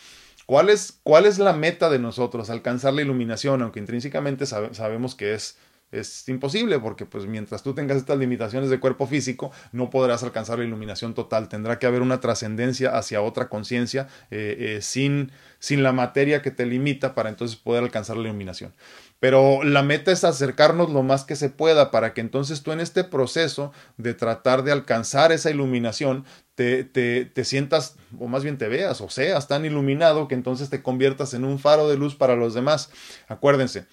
[0.46, 2.50] ¿Cuál es, cuál es la meta de nosotros?
[2.50, 5.58] Alcanzar la iluminación, aunque intrínsecamente sabemos que es
[5.92, 10.58] es imposible porque pues mientras tú tengas estas limitaciones de cuerpo físico no podrás alcanzar
[10.58, 15.82] la iluminación total tendrá que haber una trascendencia hacia otra conciencia eh, eh, sin, sin
[15.82, 18.74] la materia que te limita para entonces poder alcanzar la iluminación
[19.20, 22.80] pero la meta es acercarnos lo más que se pueda para que entonces tú en
[22.80, 28.56] este proceso de tratar de alcanzar esa iluminación te, te, te, sientas, o más bien
[28.56, 32.16] te veas, o seas tan iluminado que entonces te conviertas en un faro de luz
[32.16, 32.90] para los demás.
[33.28, 33.86] Acuérdense,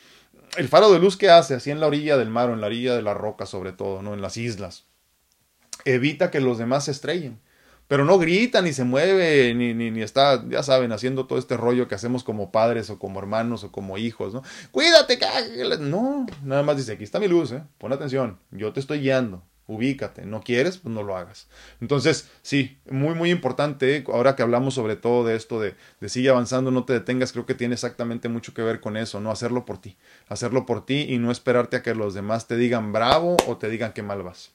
[0.57, 2.67] el faro de luz que hace así en la orilla del mar o en la
[2.67, 4.13] orilla de la roca sobre todo, ¿no?
[4.13, 4.85] En las islas.
[5.85, 7.39] Evita que los demás se estrellen.
[7.87, 11.57] Pero no grita, ni se mueve, ni, ni, ni está, ya saben, haciendo todo este
[11.57, 14.41] rollo que hacemos como padres o como hermanos o como hijos, ¿no?
[14.71, 15.19] Cuídate,
[15.79, 17.61] no, nada más dice, aquí está mi luz, ¿eh?
[17.77, 21.47] Pon atención, yo te estoy guiando, ubícate, no quieres, pues no lo hagas.
[21.79, 25.75] Entonces, sí, muy, muy importante, ahora que hablamos sobre todo de esto de,
[26.07, 29.31] sigue avanzando, no te detengas, creo que tiene exactamente mucho que ver con eso, no
[29.31, 29.95] hacerlo por ti,
[30.27, 33.69] hacerlo por ti y no esperarte a que los demás te digan bravo o te
[33.69, 34.51] digan que mal vas.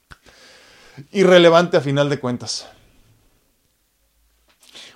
[1.11, 2.67] Irrelevante a final de cuentas.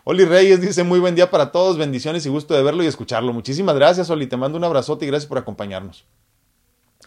[0.06, 3.32] Oli Reyes dice muy buen día para todos, bendiciones y gusto de verlo y escucharlo.
[3.32, 6.06] Muchísimas gracias, Oli, te mando un abrazote y gracias por acompañarnos.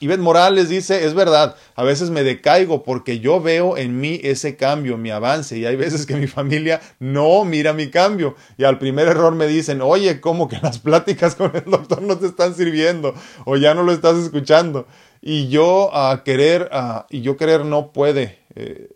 [0.01, 4.57] Ivette Morales dice, es verdad, a veces me decaigo porque yo veo en mí ese
[4.57, 8.35] cambio, mi avance, y hay veces que mi familia no mira mi cambio.
[8.59, 12.19] Y al primer error me dicen, oye, ¿cómo que las pláticas con el doctor no
[12.19, 13.15] te están sirviendo?
[13.45, 14.87] O ya no lo estás escuchando.
[15.23, 16.71] Y yo a querer,
[17.11, 18.39] y yo querer no puede.
[18.55, 18.96] Eh,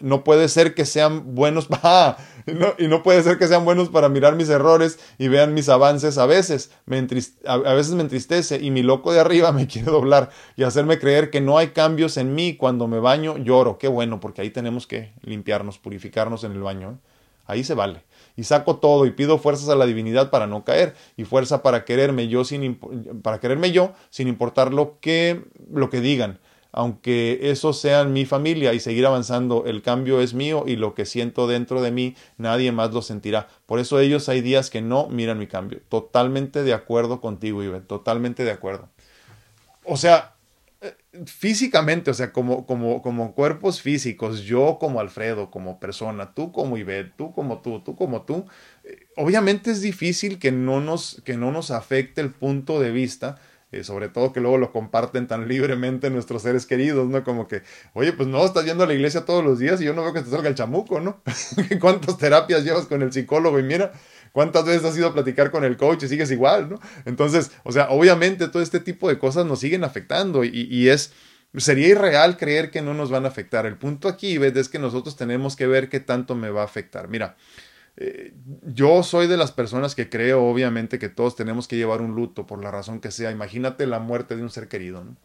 [0.00, 3.88] no puede ser que sean buenos, ah, no, y no puede ser que sean buenos
[3.88, 6.70] para mirar mis errores y vean mis avances a veces.
[6.86, 7.06] Me
[7.46, 10.98] a, a, veces me entristece y mi loco de arriba me quiere doblar y hacerme
[10.98, 12.56] creer que no hay cambios en mí.
[12.56, 13.78] Cuando me baño lloro.
[13.78, 16.92] Qué bueno, porque ahí tenemos que limpiarnos, purificarnos en el baño.
[16.92, 17.10] ¿eh?
[17.46, 18.04] Ahí se vale.
[18.36, 21.84] y saco todo y pido fuerzas a la divinidad para no caer y fuerza para
[21.84, 22.78] quererme yo sin
[23.22, 26.38] para quererme yo sin importar lo que lo que digan
[26.72, 31.06] aunque eso sea mi familia y seguir avanzando, el cambio es mío y lo que
[31.06, 33.48] siento dentro de mí nadie más lo sentirá.
[33.66, 35.80] Por eso ellos hay días que no miran mi cambio.
[35.88, 38.88] Totalmente de acuerdo contigo, Ivette, totalmente de acuerdo.
[39.84, 40.34] O sea,
[40.82, 40.94] eh,
[41.26, 46.76] físicamente, o sea, como, como, como cuerpos físicos, yo como Alfredo, como persona, tú como
[46.76, 48.46] Ivette, tú como tú, tú como tú,
[48.84, 53.40] eh, obviamente es difícil que no nos, que no nos afecte el punto de vista
[53.72, 57.22] eh, sobre todo que luego lo comparten tan libremente nuestros seres queridos, ¿no?
[57.22, 59.94] Como que, oye, pues no, estás yendo a la iglesia todos los días y yo
[59.94, 61.22] no veo que te salga el chamuco, ¿no?
[61.80, 63.60] ¿Cuántas terapias llevas con el psicólogo?
[63.60, 63.92] Y mira,
[64.32, 66.80] ¿cuántas veces has ido a platicar con el coach y sigues igual, ¿no?
[67.04, 71.12] Entonces, o sea, obviamente todo este tipo de cosas nos siguen afectando y, y es...
[71.56, 73.66] Sería irreal creer que no nos van a afectar.
[73.66, 74.54] El punto aquí, ¿ves?
[74.54, 77.08] Es que nosotros tenemos que ver qué tanto me va a afectar.
[77.08, 77.34] Mira,
[78.02, 78.32] eh,
[78.64, 82.46] yo soy de las personas que creo, obviamente, que todos tenemos que llevar un luto
[82.46, 83.30] por la razón que sea.
[83.30, 85.16] Imagínate la muerte de un ser querido, ¿no?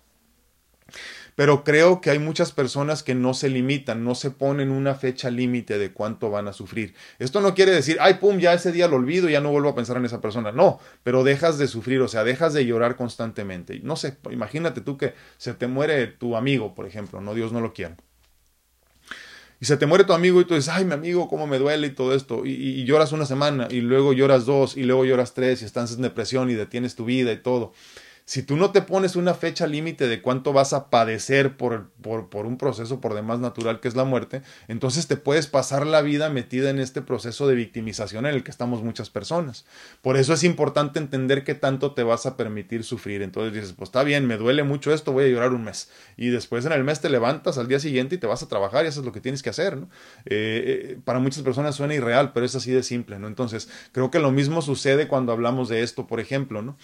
[1.35, 5.29] Pero creo que hay muchas personas que no se limitan, no se ponen una fecha
[5.31, 6.93] límite de cuánto van a sufrir.
[7.17, 9.75] Esto no quiere decir, ay, pum, ya ese día lo olvido, ya no vuelvo a
[9.75, 10.51] pensar en esa persona.
[10.51, 13.79] No, pero dejas de sufrir, o sea, dejas de llorar constantemente.
[13.83, 17.61] No sé, imagínate tú que se te muere tu amigo, por ejemplo, no Dios no
[17.61, 17.95] lo quiera
[19.59, 21.87] y se te muere tu amigo y tú dices, ay, mi amigo, cómo me duele
[21.87, 25.33] y todo esto, y, y, lloras una semana, y luego lloras dos, y luego lloras
[25.33, 27.73] tres, y estás en depresión y detienes tu vida y todo
[28.25, 32.29] si tú no te pones una fecha límite de cuánto vas a padecer por, por,
[32.29, 36.01] por, un proceso por demás natural que es la muerte, entonces te puedes pasar la
[36.01, 39.65] vida metida en este proceso de victimización en el que estamos muchas personas.
[40.01, 43.21] Por eso es importante entender qué tanto te vas a permitir sufrir.
[43.21, 45.91] Entonces dices, pues está bien, me duele mucho esto, voy a llorar un mes.
[46.17, 48.85] Y después en el mes te levantas al día siguiente y te vas a trabajar
[48.85, 49.77] y eso es lo que tienes que hacer.
[50.25, 53.19] Eh, eh, para muchas personas suena irreal, pero es así de simple.
[53.19, 53.27] ¿no?
[53.27, 56.63] Entonces creo que lo mismo sucede cuando hablamos de esto, por ejemplo.
[56.63, 56.75] ¿no?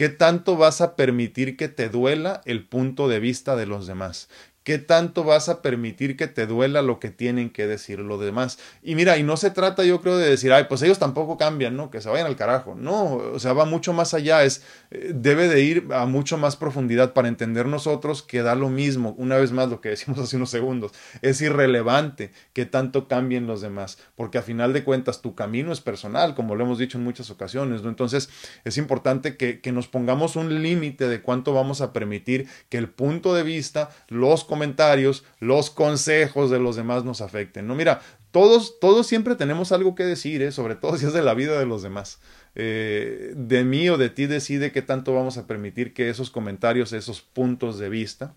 [0.00, 4.30] ¿Qué tanto vas a permitir que te duela el punto de vista de los demás?
[4.62, 8.58] ¿Qué tanto vas a permitir que te duela lo que tienen que decir los demás?
[8.82, 11.76] Y mira, y no se trata yo creo de decir, ay, pues ellos tampoco cambian,
[11.76, 11.90] ¿no?
[11.90, 12.74] Que se vayan al carajo.
[12.74, 16.56] No, o sea, va mucho más allá, es, eh, debe de ir a mucho más
[16.56, 20.36] profundidad para entender nosotros que da lo mismo, una vez más lo que decimos hace
[20.36, 20.92] unos segundos,
[21.22, 25.80] es irrelevante que tanto cambien los demás, porque a final de cuentas tu camino es
[25.80, 27.88] personal, como lo hemos dicho en muchas ocasiones, ¿no?
[27.88, 28.28] Entonces
[28.64, 32.90] es importante que, que nos pongamos un límite de cuánto vamos a permitir que el
[32.90, 37.68] punto de vista, los comentarios, los consejos de los demás nos afecten.
[37.68, 38.00] No, mira,
[38.32, 40.50] todos, todos siempre tenemos algo que decir, ¿eh?
[40.50, 42.18] sobre todo si es de la vida de los demás.
[42.56, 46.92] Eh, de mí o de ti decide qué tanto vamos a permitir que esos comentarios,
[46.92, 48.34] esos puntos de vista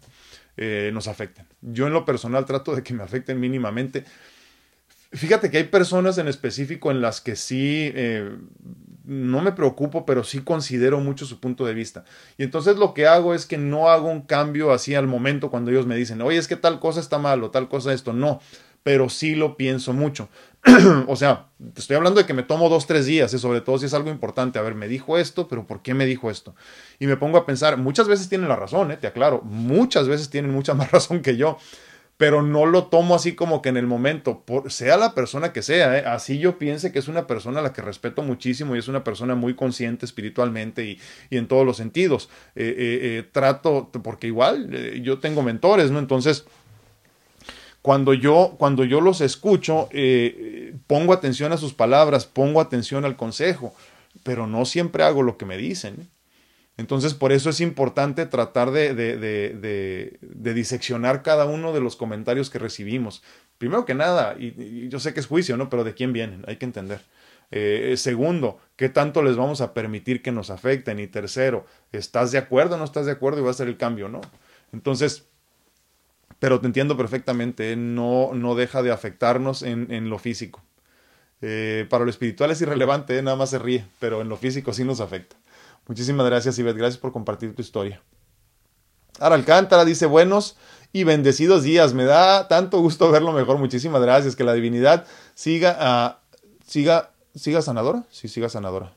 [0.56, 1.48] eh, nos afecten.
[1.62, 4.06] Yo en lo personal trato de que me afecten mínimamente.
[5.12, 7.92] Fíjate que hay personas en específico en las que sí
[9.04, 12.06] no me preocupo, pero sí considero mucho su punto de vista.
[12.38, 15.72] Y entonces lo que hago es que no hago un cambio así al momento cuando
[15.72, 18.14] ellos me dicen, oye, es que tal cosa está mal o tal cosa esto.
[18.14, 18.40] No,
[18.84, 20.30] pero sí lo pienso mucho.
[21.08, 23.40] o sea, te estoy hablando de que me tomo dos, tres días, y ¿eh?
[23.40, 24.60] sobre todo si es algo importante.
[24.60, 26.56] A ver, me dijo esto, pero ¿por qué me dijo esto?
[27.00, 28.98] Y me pongo a pensar, muchas veces tienen la razón, ¿eh?
[28.98, 31.58] te aclaro, muchas veces tienen mucha más razón que yo
[32.18, 35.98] pero no lo tomo así como que en el momento, sea la persona que sea,
[35.98, 36.04] ¿eh?
[36.06, 39.04] así yo piense que es una persona a la que respeto muchísimo y es una
[39.04, 41.00] persona muy consciente espiritualmente y,
[41.30, 42.30] y en todos los sentidos.
[42.56, 46.00] Eh, eh, trato, porque igual yo tengo mentores, ¿no?
[46.00, 46.46] Entonces,
[47.82, 49.90] cuando yo, cuando yo los escucho,
[50.88, 53.74] pongo atención a sus palabras, pongo atención al consejo,
[54.24, 56.08] pero no siempre hago lo que me dicen.
[56.78, 61.96] Entonces, por eso es importante tratar de, de, de, de, diseccionar cada uno de los
[61.96, 63.24] comentarios que recibimos.
[63.60, 65.70] Primero que nada, y, yo sé que es juicio, ¿no?
[65.70, 67.02] Pero de quién vienen, hay que entender.
[67.52, 71.00] Eh, segundo, ¿qué tanto les vamos a permitir que nos afecten?
[71.00, 73.78] Y tercero, ¿estás de acuerdo o no estás de acuerdo y va a ser el
[73.78, 74.22] cambio, no?
[74.72, 75.28] Entonces,
[76.40, 77.76] pero te entiendo perfectamente, ¿eh?
[77.76, 80.64] no, no deja de afectarnos en, en lo físico.
[81.46, 84.84] Eh, para lo espiritual es irrelevante, nada más se ríe, pero en lo físico sí
[84.84, 85.36] nos afecta.
[85.88, 86.78] Muchísimas gracias, Ivette.
[86.78, 88.02] Gracias por compartir tu historia.
[89.20, 90.58] Ara Alcántara dice buenos
[90.92, 91.94] y bendecidos días.
[91.94, 93.58] Me da tanto gusto verlo mejor.
[93.58, 94.36] Muchísimas gracias.
[94.36, 98.04] Que la divinidad siga, uh, siga, siga sanadora.
[98.12, 98.94] Sí, siga sanadora.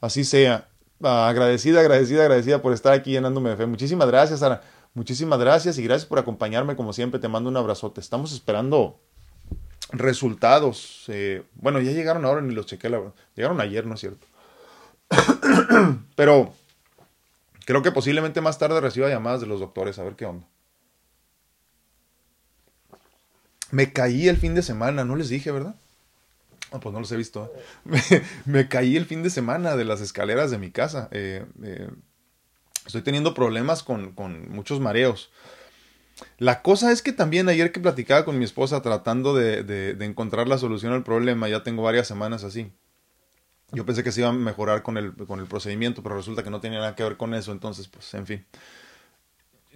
[0.00, 0.68] Así sea.
[1.00, 3.66] Uh, agradecida, agradecida, agradecida por estar aquí llenándome de fe.
[3.66, 4.62] Muchísimas gracias, Ara.
[4.94, 7.20] Muchísimas gracias y gracias por acompañarme como siempre.
[7.20, 8.00] Te mando un abrazote.
[8.00, 8.98] Estamos esperando
[9.92, 11.04] resultados.
[11.08, 12.88] Eh, bueno, ya llegaron ahora ni los chequé.
[12.88, 13.00] La.
[13.36, 14.26] Llegaron ayer, ¿no es cierto?
[16.16, 16.54] Pero
[17.64, 20.46] creo que posiblemente más tarde reciba llamadas de los doctores a ver qué onda.
[23.70, 25.74] Me caí el fin de semana, no les dije, ¿verdad?
[26.70, 27.52] Ah, pues no los he visto.
[28.44, 31.08] Me, caí el fin de semana de las escaleras de mi casa.
[31.12, 31.88] Eh, eh,
[32.86, 35.30] estoy teniendo problemas con, con, muchos mareos.
[36.38, 40.48] La cosa es que también ayer que platicaba con mi esposa tratando de, de, encontrar
[40.48, 42.72] la solución al problema, ya tengo varias semanas así.
[43.72, 46.50] Yo pensé que se iba a mejorar con el, con el procedimiento, pero resulta que
[46.50, 48.46] no tenía nada que ver con eso, entonces, pues, en fin.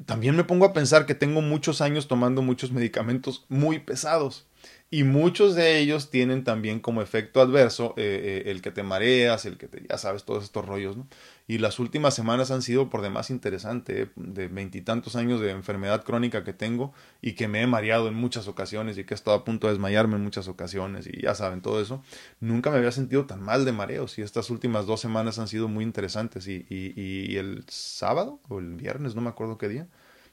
[0.06, 4.46] También me pongo a pensar que tengo muchos años tomando muchos medicamentos muy pesados.
[4.90, 9.44] Y muchos de ellos tienen también como efecto adverso eh, eh, el que te mareas,
[9.44, 11.06] el que te, ya sabes, todos estos rollos, ¿no?
[11.48, 14.08] Y las últimas semanas han sido por demás interesante, ¿eh?
[14.16, 18.46] de veintitantos años de enfermedad crónica que tengo y que me he mareado en muchas
[18.48, 21.60] ocasiones y que he estado a punto de desmayarme en muchas ocasiones y ya saben
[21.60, 22.02] todo eso.
[22.40, 25.68] Nunca me había sentido tan mal de mareos y estas últimas dos semanas han sido
[25.68, 29.88] muy interesantes y, y, y el sábado o el viernes, no me acuerdo qué día,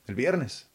[0.07, 0.67] el viernes,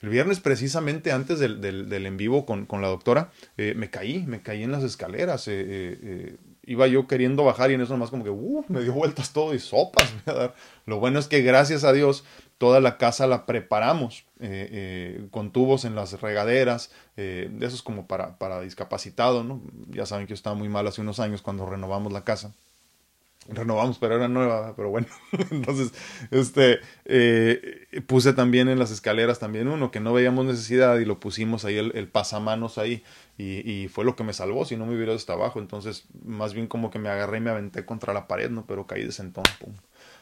[0.00, 4.24] el viernes, precisamente antes del, del, en vivo con, con la doctora, eh, me caí,
[4.26, 5.48] me caí en las escaleras.
[5.48, 8.92] Eh, eh, iba yo queriendo bajar y en eso nomás como que uh, me dio
[8.92, 10.12] vueltas todo y sopas.
[10.86, 12.24] Lo bueno es que gracias a Dios
[12.58, 14.24] toda la casa la preparamos
[15.30, 19.62] con tubos en las regaderas, de esos como para, para discapacitado, ¿no?
[19.90, 22.52] Ya saben que yo estaba muy mal hace unos años cuando renovamos la casa
[23.48, 25.06] renovamos, pero era nueva, pero bueno.
[25.50, 25.92] Entonces,
[26.30, 31.20] este, eh, puse también en las escaleras también uno que no veíamos necesidad y lo
[31.20, 33.02] pusimos ahí el, pasamanos ahí
[33.36, 35.58] y, fue lo que me salvó, si no me hubiera ido hasta abajo.
[35.58, 38.64] Entonces, más bien como que me agarré y me aventé contra la pared, ¿no?
[38.66, 39.44] Pero caí de sentón.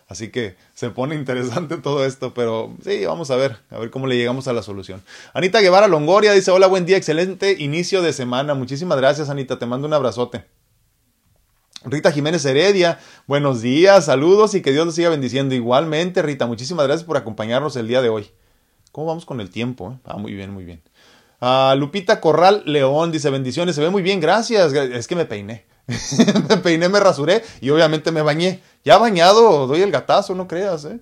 [0.08, 4.06] Así que se pone interesante todo esto, pero sí, vamos a ver, a ver cómo
[4.06, 5.02] le llegamos a la solución.
[5.34, 8.54] Anita Guevara Longoria dice, hola, buen día, excelente inicio de semana.
[8.54, 10.44] Muchísimas gracias, Anita, te mando un abrazote.
[11.84, 15.54] Rita Jiménez Heredia, buenos días, saludos y que Dios los siga bendiciendo.
[15.54, 18.30] Igualmente, Rita, muchísimas gracias por acompañarnos el día de hoy.
[18.92, 19.92] ¿Cómo vamos con el tiempo?
[19.92, 19.98] Eh?
[20.04, 20.80] Ah, muy bien, muy bien.
[21.76, 24.72] Lupita Corral León dice bendiciones, se ve muy bien, gracias.
[24.72, 25.66] Es que me peiné.
[26.48, 28.62] me peiné, me rasuré y obviamente me bañé.
[28.84, 31.00] Ya bañado, doy el gatazo, no creas, ¿eh?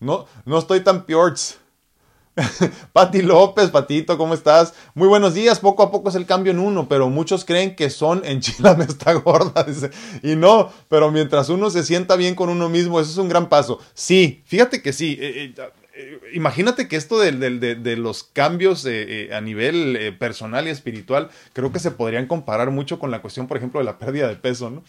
[0.00, 1.58] No, no estoy tan piorts.
[2.92, 4.74] Pati López, Patito, ¿cómo estás?
[4.94, 7.90] Muy buenos días, poco a poco es el cambio en uno, pero muchos creen que
[7.90, 8.40] son en
[8.78, 9.90] me está gorda, dice.
[10.22, 13.48] Y no, pero mientras uno se sienta bien con uno mismo, eso es un gran
[13.48, 13.78] paso.
[13.94, 15.16] Sí, fíjate que sí.
[15.20, 21.30] Eh, eh, eh, imagínate que esto de, de los cambios a nivel personal y espiritual,
[21.52, 24.36] creo que se podrían comparar mucho con la cuestión, por ejemplo, de la pérdida de
[24.36, 24.82] peso, ¿no?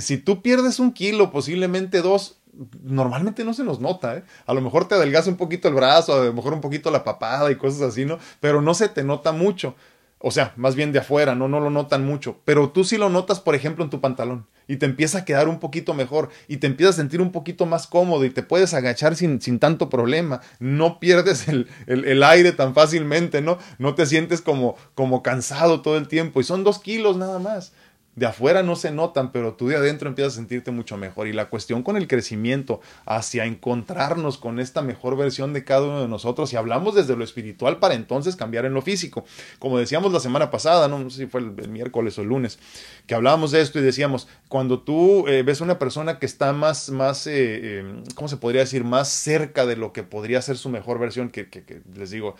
[0.00, 2.42] si tú pierdes un kilo, posiblemente dos,
[2.82, 4.24] normalmente no se nos nota, ¿eh?
[4.46, 7.04] A lo mejor te adelgaza un poquito el brazo, a lo mejor un poquito la
[7.04, 8.18] papada y cosas así, ¿no?
[8.40, 9.74] Pero no se te nota mucho.
[10.22, 11.48] O sea, más bien de afuera, ¿no?
[11.48, 12.38] No lo notan mucho.
[12.44, 14.46] Pero tú sí lo notas, por ejemplo, en tu pantalón.
[14.68, 16.30] Y te empieza a quedar un poquito mejor.
[16.46, 18.24] Y te empiezas a sentir un poquito más cómodo.
[18.24, 20.40] Y te puedes agachar sin, sin tanto problema.
[20.60, 23.58] No pierdes el, el, el, aire tan fácilmente, ¿no?
[23.78, 26.40] No te sientes como, como cansado todo el tiempo.
[26.40, 27.72] Y son dos kilos nada más
[28.14, 31.28] de afuera no se notan, pero tú de adentro empiezas a sentirte mucho mejor.
[31.28, 36.02] Y la cuestión con el crecimiento hacia encontrarnos con esta mejor versión de cada uno
[36.02, 39.24] de nosotros, y hablamos desde lo espiritual para entonces cambiar en lo físico.
[39.58, 42.58] Como decíamos la semana pasada, no, sé si fue el, miércoles o el lunes,
[43.06, 46.90] que hablábamos de esto y decíamos, cuando tú eh, ves una persona que está más,
[46.90, 48.84] más eh, eh, ¿cómo se podría decir?
[48.84, 52.36] Más cerca de lo que podría ser su mejor versión, que, que les digo,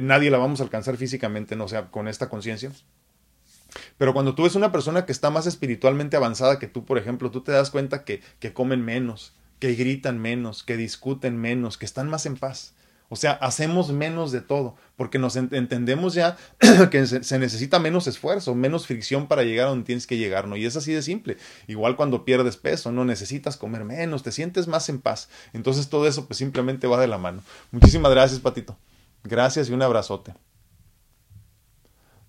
[0.00, 2.70] nadie la vamos a alcanzar físicamente, no sea, con esta conciencia
[4.02, 7.30] pero cuando tú ves una persona que está más espiritualmente avanzada que tú, por ejemplo,
[7.30, 11.86] tú te das cuenta que, que comen menos, que gritan menos, que discuten menos, que
[11.86, 12.74] están más en paz.
[13.10, 16.36] O sea, hacemos menos de todo, porque nos entendemos ya
[16.90, 20.56] que se, necesita menos esfuerzo, menos fricción para llegar a donde tienes que llegar, ¿no?
[20.56, 21.36] Y es así de simple.
[21.68, 25.28] Igual cuando pierdes peso, no necesitas comer menos, te sientes más en paz.
[25.52, 27.40] Entonces todo eso pues simplemente va de la mano.
[27.70, 28.76] Muchísimas gracias, Patito.
[29.22, 30.34] Gracias y un abrazote.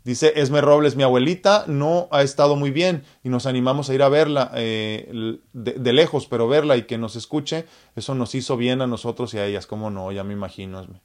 [0.04, 4.04] Dice Esme Robles, mi abuelita no ha estado muy bien y nos animamos a ir
[4.04, 8.82] a verla eh, de, lejos, pero verla y que nos escuche, eso nos hizo bien
[8.82, 9.66] a nosotros y a ellas.
[9.66, 10.12] ¿Cómo no?
[10.12, 11.00] Ya me imagino, Esme.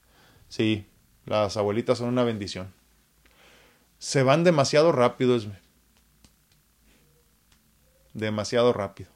[0.49, 0.87] Sí,
[1.27, 2.75] las abuelitas son una bendición.
[3.99, 5.61] Se van demasiado rápido, Esme.
[8.15, 9.11] Demasiado rápido.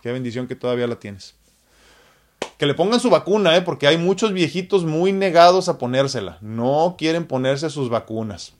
[0.00, 1.34] Qué bendición que todavía la tienes.
[2.58, 3.62] Que le pongan su vacuna, ¿eh?
[3.62, 6.38] porque hay muchos viejitos muy negados a ponérsela.
[6.40, 8.54] No quieren ponerse sus vacunas.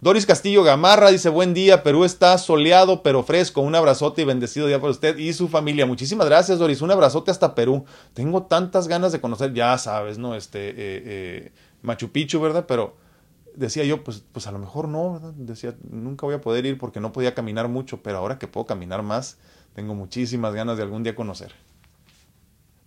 [0.00, 3.62] Doris Castillo Gamarra dice, buen día, Perú está soleado pero fresco.
[3.62, 5.86] Un abrazote y bendecido día para usted y su familia.
[5.86, 6.82] Muchísimas gracias, Doris.
[6.82, 7.84] Un abrazote hasta Perú.
[8.14, 10.36] Tengo tantas ganas de conocer, ya sabes, ¿no?
[10.36, 12.66] Este, eh, eh, Machu Picchu, ¿verdad?
[12.68, 12.96] Pero
[13.56, 15.32] decía yo, pues, pues a lo mejor no, ¿verdad?
[15.34, 18.66] Decía, nunca voy a poder ir porque no podía caminar mucho, pero ahora que puedo
[18.66, 19.38] caminar más,
[19.78, 21.54] tengo muchísimas ganas de algún día conocer.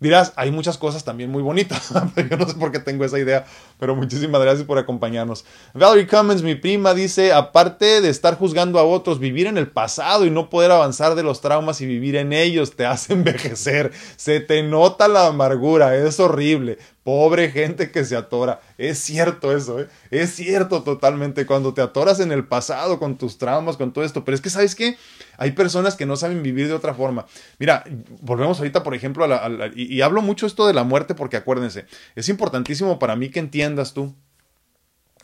[0.01, 1.93] Dirás, hay muchas cosas también muy bonitas.
[2.29, 3.45] Yo no sé por qué tengo esa idea,
[3.79, 5.45] pero muchísimas gracias por acompañarnos.
[5.73, 10.25] Valerie Cummins, mi prima, dice, aparte de estar juzgando a otros, vivir en el pasado
[10.25, 13.93] y no poder avanzar de los traumas y vivir en ellos te hace envejecer.
[14.17, 16.77] Se te nota la amargura, es horrible.
[17.05, 18.59] Pobre gente que se atora.
[18.77, 19.87] Es cierto eso, ¿eh?
[20.09, 24.25] Es cierto totalmente cuando te atoras en el pasado con tus traumas, con todo esto.
[24.25, 24.97] Pero es que, ¿sabes qué?
[25.37, 27.25] Hay personas que no saben vivir de otra forma.
[27.59, 27.83] Mira,
[28.21, 31.37] volvemos ahorita, por ejemplo, a la, y, y hablo mucho esto de la muerte porque
[31.37, 34.15] acuérdense, es importantísimo para mí que entiendas tú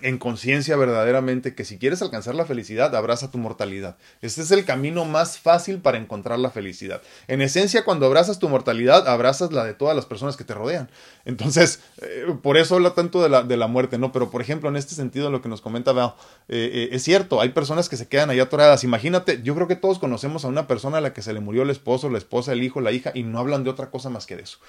[0.02, 3.98] en conciencia verdaderamente que si quieres alcanzar la felicidad, abraza tu mortalidad.
[4.22, 7.02] Este es el camino más fácil para encontrar la felicidad.
[7.28, 10.90] En esencia, cuando abrazas tu mortalidad, abrazas la de todas las personas que te rodean.
[11.26, 14.12] Entonces, eh, por eso habla tanto de la, de la, muerte, ¿no?
[14.12, 16.14] Pero, por ejemplo, en este sentido, lo que nos comenta Val,
[16.48, 18.84] eh, eh, es cierto, hay personas que se quedan allá atoradas.
[18.84, 21.64] Imagínate, yo creo que todos conocemos a una persona a la que se le murió
[21.64, 24.26] el esposo, la esposa, el hijo, la hija, y no hablan de otra cosa más
[24.26, 24.60] que de eso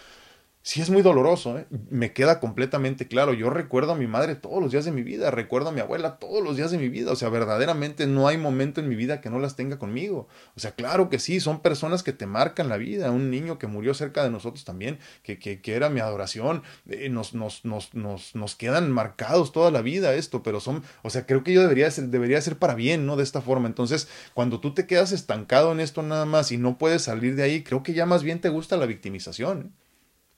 [0.68, 1.66] sí es muy doloroso, ¿eh?
[1.88, 3.32] me queda completamente claro.
[3.32, 6.18] Yo recuerdo a mi madre todos los días de mi vida, recuerdo a mi abuela
[6.18, 7.10] todos los días de mi vida.
[7.10, 10.28] O sea, verdaderamente no hay momento en mi vida que no las tenga conmigo.
[10.56, 13.10] O sea, claro que sí, son personas que te marcan la vida.
[13.10, 17.08] Un niño que murió cerca de nosotros también, que, que, que era mi adoración, eh,
[17.08, 21.44] nos, nos, nos, nos, quedan marcados toda la vida esto, pero son, o sea, creo
[21.44, 23.16] que yo debería ser, debería ser para bien, ¿no?
[23.16, 23.68] De esta forma.
[23.68, 27.44] Entonces, cuando tú te quedas estancado en esto nada más y no puedes salir de
[27.44, 29.72] ahí, creo que ya más bien te gusta la victimización.
[29.74, 29.87] ¿eh?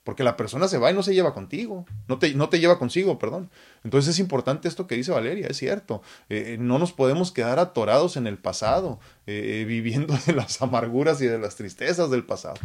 [0.03, 2.79] Porque la persona se va y no se lleva contigo, no te, no te lleva
[2.79, 3.51] consigo, perdón.
[3.83, 6.01] Entonces es importante esto que dice Valeria, es cierto.
[6.29, 11.27] Eh, no nos podemos quedar atorados en el pasado, eh, viviendo de las amarguras y
[11.27, 12.55] de las tristezas del pasado.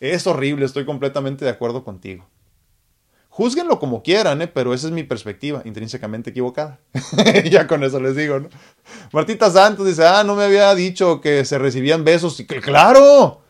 [0.00, 2.26] Es horrible, estoy completamente de acuerdo contigo.
[3.36, 4.48] Júzguenlo como quieran, ¿eh?
[4.48, 6.80] pero esa es mi perspectiva, intrínsecamente equivocada.
[7.50, 8.48] ya con eso les digo, ¿no?
[9.12, 12.42] Martita Santos dice, ah, no me había dicho que se recibían besos.
[12.62, 13.42] ¡Claro!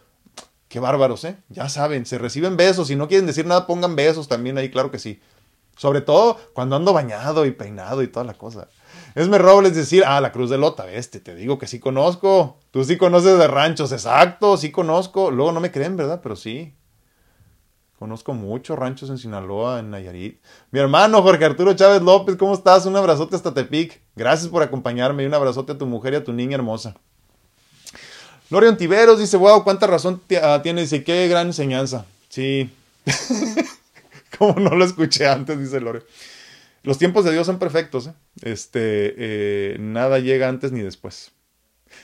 [0.69, 1.37] Qué bárbaros, ¿eh?
[1.49, 2.89] Ya saben, se reciben besos.
[2.89, 5.21] Si no quieren decir nada, pongan besos también ahí, claro que sí.
[5.77, 8.69] Sobre todo cuando ando bañado y peinado y toda la cosa.
[9.14, 12.59] Esme Robles decir, ah, la Cruz de Lota, este, te digo que sí conozco.
[12.71, 15.31] Tú sí conoces de ranchos, exacto, sí conozco.
[15.31, 16.21] Luego no me creen, ¿verdad?
[16.23, 16.75] Pero sí.
[17.99, 20.43] Conozco muchos ranchos en Sinaloa, en Nayarit.
[20.71, 22.85] Mi hermano Jorge Arturo Chávez López, ¿cómo estás?
[22.85, 24.03] Un abrazote hasta Tepic.
[24.14, 26.97] Gracias por acompañarme y un abrazote a tu mujer y a tu niña hermosa.
[28.51, 32.07] Lorian Tiveros dice, wow, cuánta razón ah, tiene, dice, qué gran enseñanza.
[32.29, 32.71] Sí.
[34.39, 36.03] Como no lo escuché antes, dice Lore.
[36.83, 38.13] Los tiempos de Dios son perfectos, ¿eh?
[38.43, 41.33] Este, eh, nada llega antes ni después.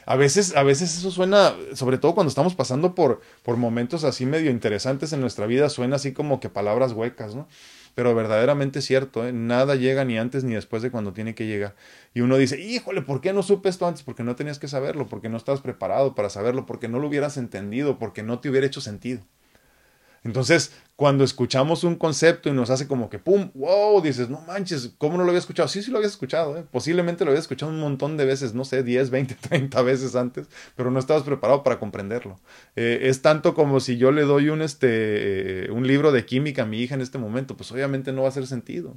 [0.06, 4.26] A veces, a veces eso suena, sobre todo cuando estamos pasando por, por momentos así
[4.26, 7.46] medio interesantes en nuestra vida, suena así como que palabras huecas, ¿no?
[7.94, 9.32] Pero verdaderamente cierto, ¿eh?
[9.32, 11.74] nada llega ni antes ni después de cuando tiene que llegar.
[12.14, 14.02] Y uno dice, híjole, ¿por qué no supe esto antes?
[14.02, 17.36] Porque no tenías que saberlo, porque no estabas preparado para saberlo, porque no lo hubieras
[17.36, 19.22] entendido, porque no te hubiera hecho sentido.
[20.24, 24.94] Entonces, cuando escuchamos un concepto y nos hace como que pum, wow, dices, no manches,
[24.98, 25.68] ¿cómo no lo había escuchado?
[25.68, 26.64] Sí, sí lo habías escuchado, ¿eh?
[26.70, 30.46] posiblemente lo habías escuchado un montón de veces, no sé, 10, 20, 30 veces antes,
[30.76, 32.40] pero no estabas preparado para comprenderlo.
[32.76, 36.62] Eh, es tanto como si yo le doy un, este, eh, un libro de química
[36.62, 38.96] a mi hija en este momento, pues obviamente no va a hacer sentido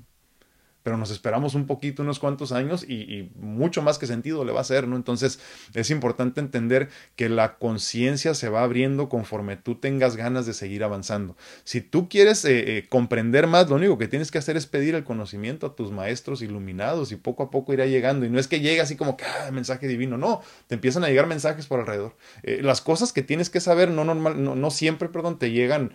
[0.86, 4.60] pero nos esperamos un poquito, unos cuantos años y, mucho más que sentido le va
[4.60, 4.96] a hacer, ¿no?
[4.96, 5.40] Entonces
[5.74, 10.84] es importante entender que la conciencia se va abriendo conforme tú tengas ganas de seguir
[10.84, 11.36] avanzando.
[11.64, 14.94] Si tú quieres eh, eh, comprender más, lo único que tienes que hacer es pedir
[14.94, 18.28] el conocimiento a tus maestros iluminados y poco a poco irá llegando.
[18.28, 21.08] Y no es que llegue así como que, ah, mensaje divino, no, te empiezan a
[21.08, 22.16] llegar mensajes por alrededor.
[22.44, 25.94] Eh, las cosas que tienes que saber no, normal, no, no siempre, perdón, te llegan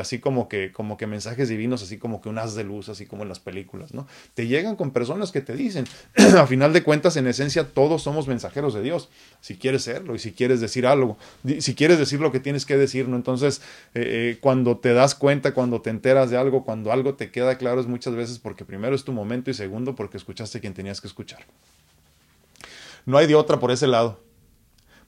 [0.00, 3.04] así como que, como que mensajes divinos, así como que un haz de luz, así
[3.04, 4.06] como en las películas, ¿no?
[4.34, 5.84] Te llegan con personas que te dicen,
[6.36, 9.08] a final de cuentas, en esencia, todos somos mensajeros de Dios,
[9.40, 11.18] si quieres serlo y si quieres decir algo,
[11.58, 13.16] si quieres decir lo que tienes que decir, ¿no?
[13.16, 13.60] Entonces,
[13.94, 17.58] eh, eh, cuando te das cuenta, cuando te enteras de algo, cuando algo te queda
[17.58, 21.00] claro, es muchas veces porque primero es tu momento y segundo porque escuchaste quien tenías
[21.00, 21.40] que escuchar.
[23.06, 24.20] No hay de otra por ese lado.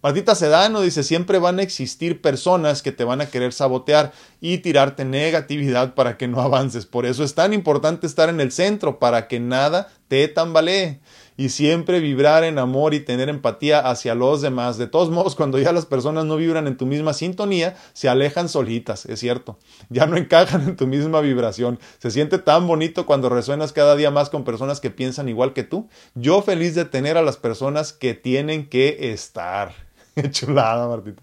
[0.02, 4.58] Martita Sedano dice, siempre van a existir personas que te van a querer sabotear y
[4.58, 6.86] tirarte negatividad para que no avances.
[6.86, 10.98] Por eso es tan importante estar en el centro, para que nada te tambalee
[11.36, 14.76] y siempre vibrar en amor y tener empatía hacia los demás.
[14.76, 18.48] De todos modos, cuando ya las personas no vibran en tu misma sintonía, se alejan
[18.48, 19.56] solitas, es cierto.
[19.88, 21.78] Ya no encajan en tu misma vibración.
[21.98, 25.62] Se siente tan bonito cuando resuenas cada día más con personas que piensan igual que
[25.62, 25.88] tú.
[26.16, 29.91] Yo feliz de tener a las personas que tienen que estar.
[30.30, 31.22] Chulada, Martita.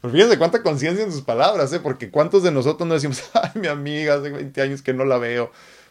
[0.00, 1.80] Pero fíjense cuánta conciencia en sus palabras, ¿eh?
[1.80, 5.18] Porque cuántos de nosotros no decimos, ay, mi amiga, hace 20 años que no la
[5.18, 5.50] veo.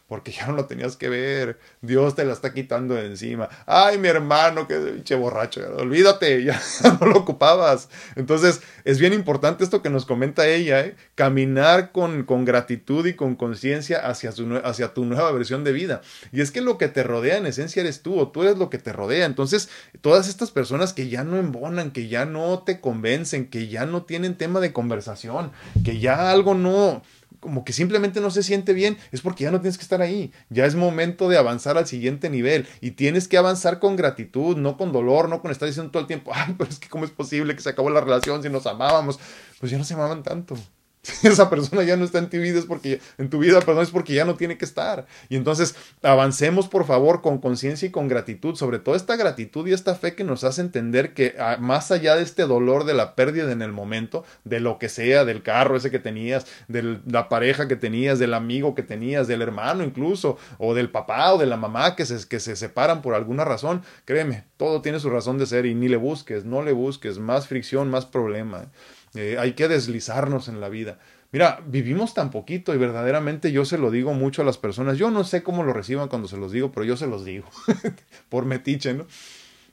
[0.10, 1.60] Porque ya no lo tenías que ver.
[1.82, 3.48] Dios te la está quitando de encima.
[3.68, 6.60] Ay, mi hermano, que pinche borracho, olvídate, ya,
[7.00, 7.90] no lo ocupabas.
[8.16, 10.96] Entonces, es bien importante esto que nos comenta ella, ¿eh?
[11.14, 14.32] caminar con, con gratitud y con conciencia hacia,
[14.64, 16.02] hacia tu nueva versión de vida.
[16.32, 18.72] Y es que lo que te rodea en esencia eres tú, o tú eres lo
[18.72, 19.28] que te rodea.
[19.28, 19.70] Entonces,
[20.02, 24.04] todas estas personas que ya no embonan, que ya no te convencen, que ya no
[24.04, 25.52] tienen tema de conversación,
[25.86, 27.04] que ya algo no
[27.40, 30.32] como que simplemente no se siente bien, es porque ya no tienes que estar ahí.
[30.50, 34.78] Ya es momento de avanzar al siguiente nivel y tienes que avanzar con gratitud, no
[34.78, 37.12] con dolor, no con estar diciendo todo el tiempo, ay, pero es que cómo es
[37.12, 39.20] posible que se acabó la relación si nos amábamos.
[39.60, 40.56] Pues ya no se amaban tanto.
[41.02, 43.84] Si esa persona ya no está en tu vida es porque en tu vida, perdón,
[43.84, 45.06] es porque ya no tiene que estar.
[45.30, 49.74] Y entonces avancemos por favor con conciencia y con gratitud, sobre todo esta gratitud y
[49.74, 53.16] esta fe que nos hace entender que ah, más allá de este dolor de la
[53.16, 57.30] pérdida en el momento, de lo que sea, del carro ese que tenías, de la
[57.30, 61.46] pareja que tenías, del amigo que tenías, del hermano incluso, o del papá o de
[61.46, 65.38] la mamá que se, que se separan por alguna razón, créeme, todo tiene su razón
[65.38, 68.70] de ser y ni le busques, no le busques, más fricción, más problema.
[69.16, 71.00] Eh, hay que deslizarnos en la vida.
[71.32, 74.98] Mira, vivimos tan poquito y verdaderamente yo se lo digo mucho a las personas.
[74.98, 77.48] Yo no sé cómo lo reciban cuando se los digo, pero yo se los digo.
[78.30, 79.06] Por metiche, ¿no?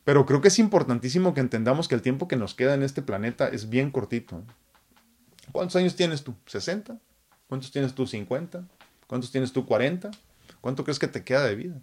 [0.05, 3.03] Pero creo que es importantísimo que entendamos que el tiempo que nos queda en este
[3.03, 4.43] planeta es bien cortito.
[5.51, 6.35] ¿Cuántos años tienes tú?
[6.47, 6.99] ¿60?
[7.49, 8.05] ¿Cuántos tienes tú?
[8.05, 8.69] ¿50?
[9.07, 9.67] ¿Cuántos tienes tú?
[9.67, 10.11] ¿40?
[10.61, 11.81] ¿Cuánto crees que te queda de vida?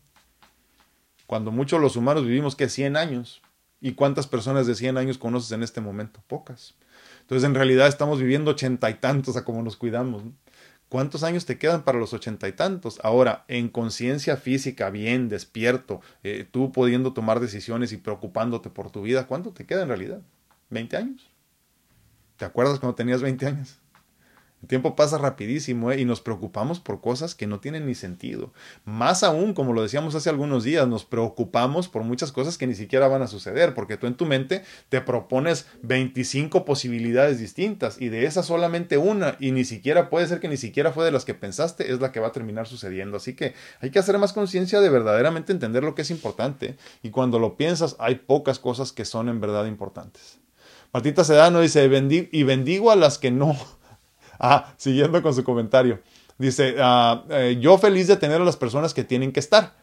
[1.26, 3.42] Cuando muchos los humanos vivimos que 100 años.
[3.82, 6.24] ¿Y cuántas personas de 100 años conoces en este momento?
[6.28, 6.76] Pocas.
[7.24, 10.24] Entonces, en realidad estamos viviendo ochenta y tantos a como nos cuidamos.
[10.90, 13.00] ¿Cuántos años te quedan para los ochenta y tantos?
[13.02, 19.02] Ahora, en conciencia física, bien, despierto, eh, tú pudiendo tomar decisiones y preocupándote por tu
[19.02, 20.22] vida, ¿cuánto te queda en realidad?
[20.70, 21.32] ¿20 años?
[22.38, 23.80] ¿Te acuerdas cuando tenías 20 años?
[24.64, 26.00] El tiempo pasa rapidísimo ¿eh?
[26.00, 28.54] y nos preocupamos por cosas que no tienen ni sentido.
[28.86, 32.74] Más aún, como lo decíamos hace algunos días, nos preocupamos por muchas cosas que ni
[32.74, 38.08] siquiera van a suceder, porque tú en tu mente te propones 25 posibilidades distintas y
[38.08, 41.26] de esas solamente una, y ni siquiera puede ser que ni siquiera fue de las
[41.26, 43.18] que pensaste, es la que va a terminar sucediendo.
[43.18, 47.10] Así que hay que hacer más conciencia de verdaderamente entender lo que es importante y
[47.10, 50.40] cuando lo piensas hay pocas cosas que son en verdad importantes.
[50.94, 51.84] Martita Sedano dice,
[52.32, 53.58] y bendigo a las que no
[54.40, 56.00] Ah, siguiendo con su comentario.
[56.38, 59.76] Dice, ah, eh, yo feliz de tener a las personas que tienen que estar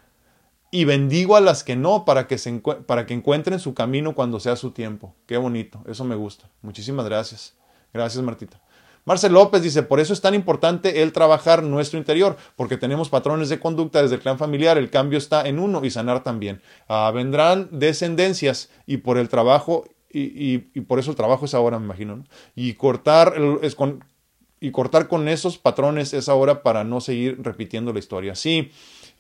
[0.71, 2.53] y bendigo a las que no para que, se
[2.87, 5.15] para que encuentren su camino cuando sea su tiempo.
[5.27, 6.49] Qué bonito, eso me gusta.
[6.63, 7.55] Muchísimas gracias.
[7.93, 8.61] Gracias, Martita.
[9.05, 13.49] Marcel López dice, por eso es tan importante el trabajar nuestro interior, porque tenemos patrones
[13.49, 16.61] de conducta desde el clan familiar, el cambio está en uno y sanar también.
[16.87, 21.87] Ah, vendrán descendencias y por el trabajo, y, por eso el trabajo es ahora, me
[21.87, 22.25] imagino,
[22.55, 23.35] y cortar,
[23.77, 24.05] con,
[24.61, 28.35] y cortar con esos patrones es ahora para no seguir repitiendo la historia.
[28.35, 28.71] Sí,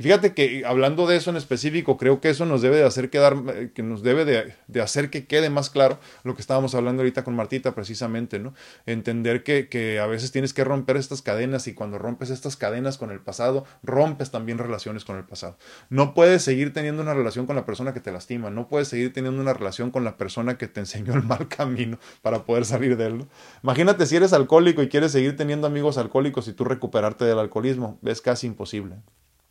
[0.00, 3.36] fíjate que hablando de eso en específico, creo que eso nos debe de hacer quedar,
[3.54, 7.24] eh, que nos debe de, hacer que quede más claro lo que estábamos hablando ahorita
[7.24, 8.54] con Martita precisamente, ¿no?
[8.86, 13.10] Entender que a veces tienes que romper estas cadenas y cuando rompes estas cadenas con
[13.10, 15.56] el pasado, rompes también relaciones con el pasado.
[15.88, 19.12] No puedes seguir teniendo una relación con la persona que te lastima, no puedes seguir
[19.12, 22.96] teniendo una relación con la persona que te enseñó el mal camino para poder salir
[22.96, 23.26] de él.
[23.62, 27.98] Imagínate si eres alcohólico y quieres seguir teniendo amigos alcohólicos y tú recuperarte del alcoholismo,
[28.04, 28.96] es casi imposible.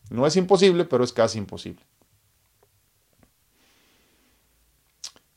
[0.09, 1.83] No es imposible, pero es casi imposible.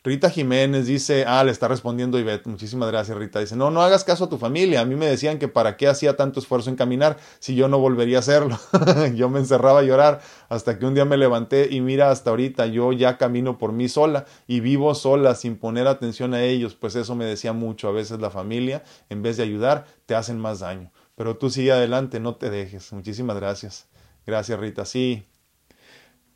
[0.04, 4.02] Rita Jiménez dice, ah, le está respondiendo Ivette, muchísimas gracias Rita, dice, no, no hagas
[4.02, 6.76] caso a tu familia, a mí me decían que para qué hacía tanto esfuerzo en
[6.76, 8.58] caminar si yo no volvería a hacerlo,
[9.14, 12.66] yo me encerraba a llorar hasta que un día me levanté y mira hasta ahorita
[12.66, 16.96] yo ya camino por mí sola y vivo sola sin poner atención a ellos, pues
[16.96, 20.58] eso me decía mucho, a veces la familia en vez de ayudar te hacen más
[20.58, 23.86] daño, pero tú sigue adelante, no te dejes, muchísimas gracias.
[24.26, 24.84] Gracias, Rita.
[24.84, 25.26] Sí.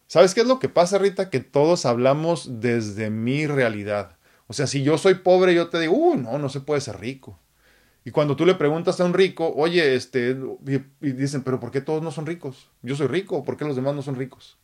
[0.07, 1.30] ¿Sabes qué es lo que pasa, Rita?
[1.30, 4.16] Que todos hablamos desde mi realidad.
[4.47, 7.01] O sea, si yo soy pobre, yo te digo, uh, no, no se puede ser
[7.01, 7.41] rico.
[8.05, 10.37] Y cuando tú le preguntas a un rico, oye, este,
[11.01, 12.70] y, dicen, pero ¿por qué todos no son ricos?
[12.82, 14.59] Yo soy rico, ¿por qué los demás no son ricos?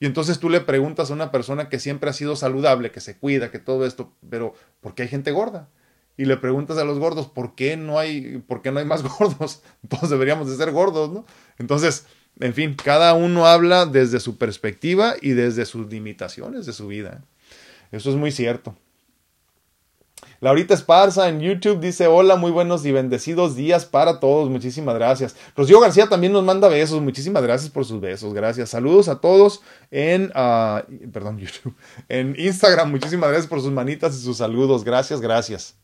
[0.00, 3.16] Y entonces tú le preguntas a una persona que siempre ha sido saludable, que se
[3.16, 5.68] cuida, que todo esto, pero ¿por qué hay gente gorda?
[6.16, 9.04] Y le preguntas a los gordos, ¿por qué no hay, por qué no hay más
[9.18, 9.62] gordos?
[9.88, 11.24] Todos deberíamos de ser gordos, ¿no?
[11.58, 12.06] Entonces,
[12.40, 17.22] en fin, cada uno habla desde su perspectiva y desde sus limitaciones de su vida.
[17.92, 18.74] Eso es muy cierto.
[20.40, 24.48] Laurita Esparza en YouTube dice hola, muy buenos y bendecidos días para todos.
[24.48, 25.36] Muchísimas gracias.
[25.54, 27.02] Rocío García también nos manda besos.
[27.02, 28.32] Muchísimas gracias por sus besos.
[28.32, 28.70] Gracias.
[28.70, 29.60] Saludos a todos
[29.90, 31.74] en, ah, perdón, YouTube,
[32.08, 32.90] en Instagram.
[32.90, 34.82] Muchísimas gracias por sus manitas y sus saludos.
[34.82, 35.76] Gracias, gracias.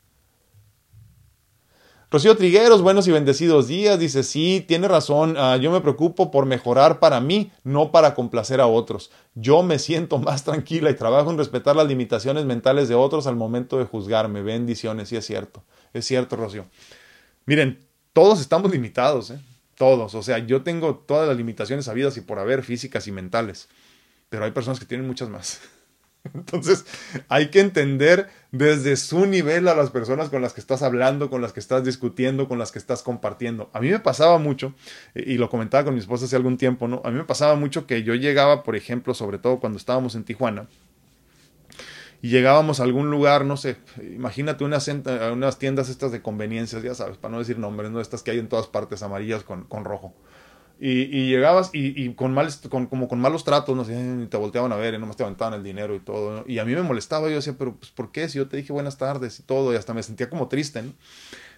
[2.08, 3.98] Rocío Trigueros, buenos y bendecidos días.
[3.98, 5.36] Dice, sí, tiene razón.
[5.36, 9.10] Uh, yo me preocupo por mejorar para mí, no para complacer a otros.
[9.34, 13.34] Yo me siento más tranquila y trabajo en respetar las limitaciones mentales de otros al
[13.34, 14.42] momento de juzgarme.
[14.42, 15.64] Bendiciones, sí es cierto.
[15.92, 16.66] Es cierto, Rocío.
[17.44, 19.40] Miren, todos estamos limitados, ¿eh?
[19.74, 20.14] Todos.
[20.14, 23.68] O sea, yo tengo todas las limitaciones habidas y por haber, físicas y mentales.
[24.28, 25.60] Pero hay personas que tienen muchas más.
[26.34, 26.84] Entonces,
[27.28, 31.42] hay que entender desde su nivel a las personas con las que estás hablando, con
[31.42, 33.70] las que estás discutiendo, con las que estás compartiendo.
[33.72, 34.74] A mí me pasaba mucho,
[35.14, 37.02] y lo comentaba con mi esposa hace algún tiempo, ¿no?
[37.04, 40.24] A mí me pasaba mucho que yo llegaba, por ejemplo, sobre todo cuando estábamos en
[40.24, 40.66] Tijuana,
[42.22, 46.94] y llegábamos a algún lugar, no sé, imagínate unas, unas tiendas estas de conveniencias, ya
[46.94, 48.00] sabes, para no decir nombres, ¿no?
[48.00, 50.14] Estas que hay en todas partes, amarillas con, con rojo.
[50.78, 54.72] Y, llegabas y, y con, mal, con, como con malos tratos, no sé, te volteaban
[54.72, 56.44] a ver y nomás te aventaban el dinero y todo.
[56.46, 58.28] Y a mí me molestaba, yo decía, pero pues, ¿por qué?
[58.28, 60.92] Si yo te dije buenas tardes y todo, y hasta me sentía como triste, ¿no?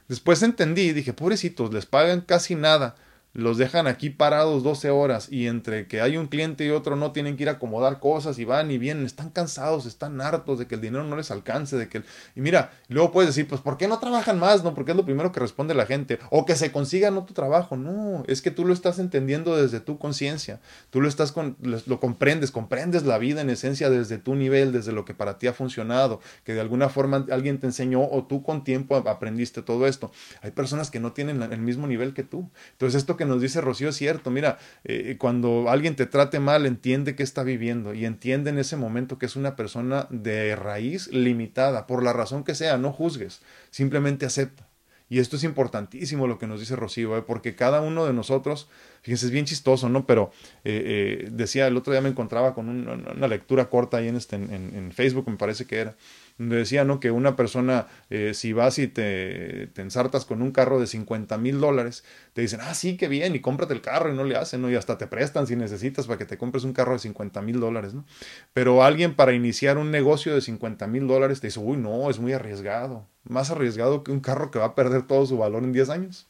[0.06, 2.94] Después entendí, dije, pobrecitos, les pagan casi nada
[3.32, 7.12] los dejan aquí parados 12 horas y entre que hay un cliente y otro no
[7.12, 10.66] tienen que ir a acomodar cosas y van y vienen, están cansados, están hartos de
[10.66, 12.02] que el dinero no les alcance, de que
[12.34, 14.64] y mira, luego puedes decir, pues ¿por qué no trabajan más?
[14.64, 17.76] No, porque es lo primero que responde la gente, o que se consigan otro trabajo,
[17.76, 20.60] no, es que tú lo estás entendiendo desde tu conciencia,
[20.90, 24.92] tú lo estás con, lo comprendes, comprendes la vida en esencia desde tu nivel, desde
[24.92, 28.42] lo que para ti ha funcionado, que de alguna forma alguien te enseñó o tú
[28.42, 30.10] con tiempo aprendiste todo esto.
[30.42, 32.50] Hay personas que no tienen el mismo nivel que tú.
[32.72, 34.30] Entonces esto que nos dice Rocío es cierto.
[34.30, 38.76] Mira, eh, cuando alguien te trate mal, entiende que está viviendo y entiende en ese
[38.76, 43.42] momento que es una persona de raíz limitada, por la razón que sea, no juzgues,
[43.70, 44.66] simplemente acepta.
[45.10, 47.22] Y esto es importantísimo lo que nos dice Rocío, ¿eh?
[47.22, 48.68] porque cada uno de nosotros,
[49.02, 50.06] fíjense, es bien chistoso, ¿no?
[50.06, 50.30] Pero
[50.64, 55.28] eh, decía, el otro día me encontraba con una, lectura corta ahí este, en Facebook,
[55.30, 55.96] me parece que era,
[56.39, 57.01] decía, ¿no?
[57.01, 61.36] Que una persona, eh, si vas y te, te, ensartas con un carro de 50
[61.39, 64.36] mil dólares, te dicen, ah, sí, qué bien, y cómprate el carro, y no le
[64.36, 64.70] hacen, ¿no?
[64.70, 67.61] Y hasta te prestan si necesitas para que te compres un carro de 50 mil
[67.61, 68.05] dólares, ¿no?
[68.53, 72.18] Pero alguien para iniciar un negocio de 50 mil dólares te dice, uy, no, es
[72.18, 75.72] muy arriesgado, más arriesgado que un carro que va a perder todo su valor en
[75.72, 76.28] 10 años.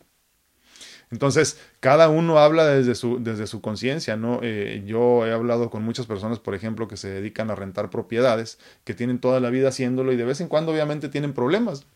[1.10, 4.40] Entonces, cada uno habla desde su, desde su conciencia, ¿no?
[4.42, 8.58] Eh, yo he hablado con muchas personas, por ejemplo, que se dedican a rentar propiedades,
[8.84, 11.86] que tienen toda la vida haciéndolo y de vez en cuando obviamente tienen problemas,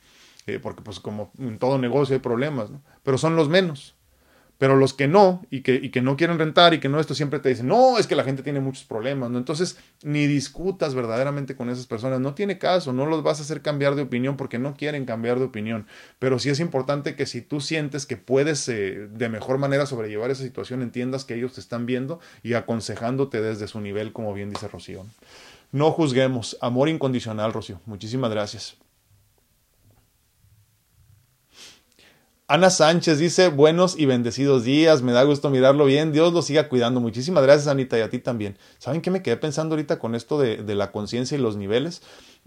[0.46, 2.82] eh, porque pues como en todo negocio hay problemas, ¿no?
[3.02, 3.94] Pero son los menos.
[4.58, 7.14] Pero los que no, y que, y que no quieren rentar y que no, esto
[7.14, 9.38] siempre te dicen, no, es que la gente tiene muchos problemas, ¿no?
[9.38, 13.60] Entonces, ni discutas verdaderamente con esas personas, no tiene caso, no los vas a hacer
[13.60, 15.86] cambiar de opinión porque no quieren cambiar de opinión.
[16.18, 20.30] Pero sí es importante que si tú sientes que puedes eh, de mejor manera sobrellevar
[20.30, 24.50] esa situación, entiendas que ellos te están viendo y aconsejándote desde su nivel, como bien
[24.50, 25.04] dice Rocío.
[25.72, 27.80] No juzguemos, amor incondicional, Rocío.
[27.86, 28.76] Muchísimas gracias.
[32.52, 36.68] Ana Sánchez dice, buenos y bendecidos días, me da gusto mirarlo bien, Dios lo siga
[36.68, 37.00] cuidando.
[37.00, 38.58] Muchísimas gracias, Anita, y a ti también.
[38.76, 42.02] ¿Saben qué me quedé pensando ahorita con esto de, la conciencia y los niveles?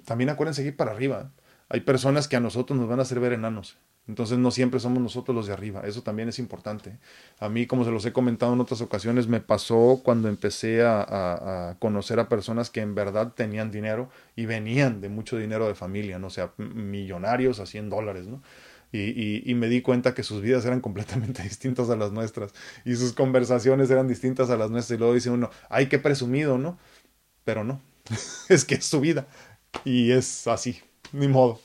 [0.06, 1.32] También acuérdense ir para arriba.
[1.70, 3.78] Hay personas que a nosotros nos van a hacer ver enanos.
[4.08, 5.82] Entonces no siempre somos nosotros los de arriba.
[5.86, 7.00] Eso también es importante.
[7.40, 11.78] A mí, como se los he comentado en otras ocasiones, me pasó cuando empecé a,
[11.80, 16.20] conocer a personas que en verdad tenían dinero y venían de mucho dinero de familia,
[16.20, 18.44] no sea, millonarios a 100 dólares, ¿no?
[18.96, 22.54] Y, me di cuenta que sus vidas eran completamente distintas a las nuestras
[22.86, 26.58] y sus conversaciones eran distintas a las nuestras y luego dice uno, ay, qué presumido,
[26.58, 26.78] ¿no?
[27.44, 27.82] Pero no,
[28.50, 29.28] es que es su vida
[29.84, 30.82] y es así,
[31.12, 31.60] ni modo.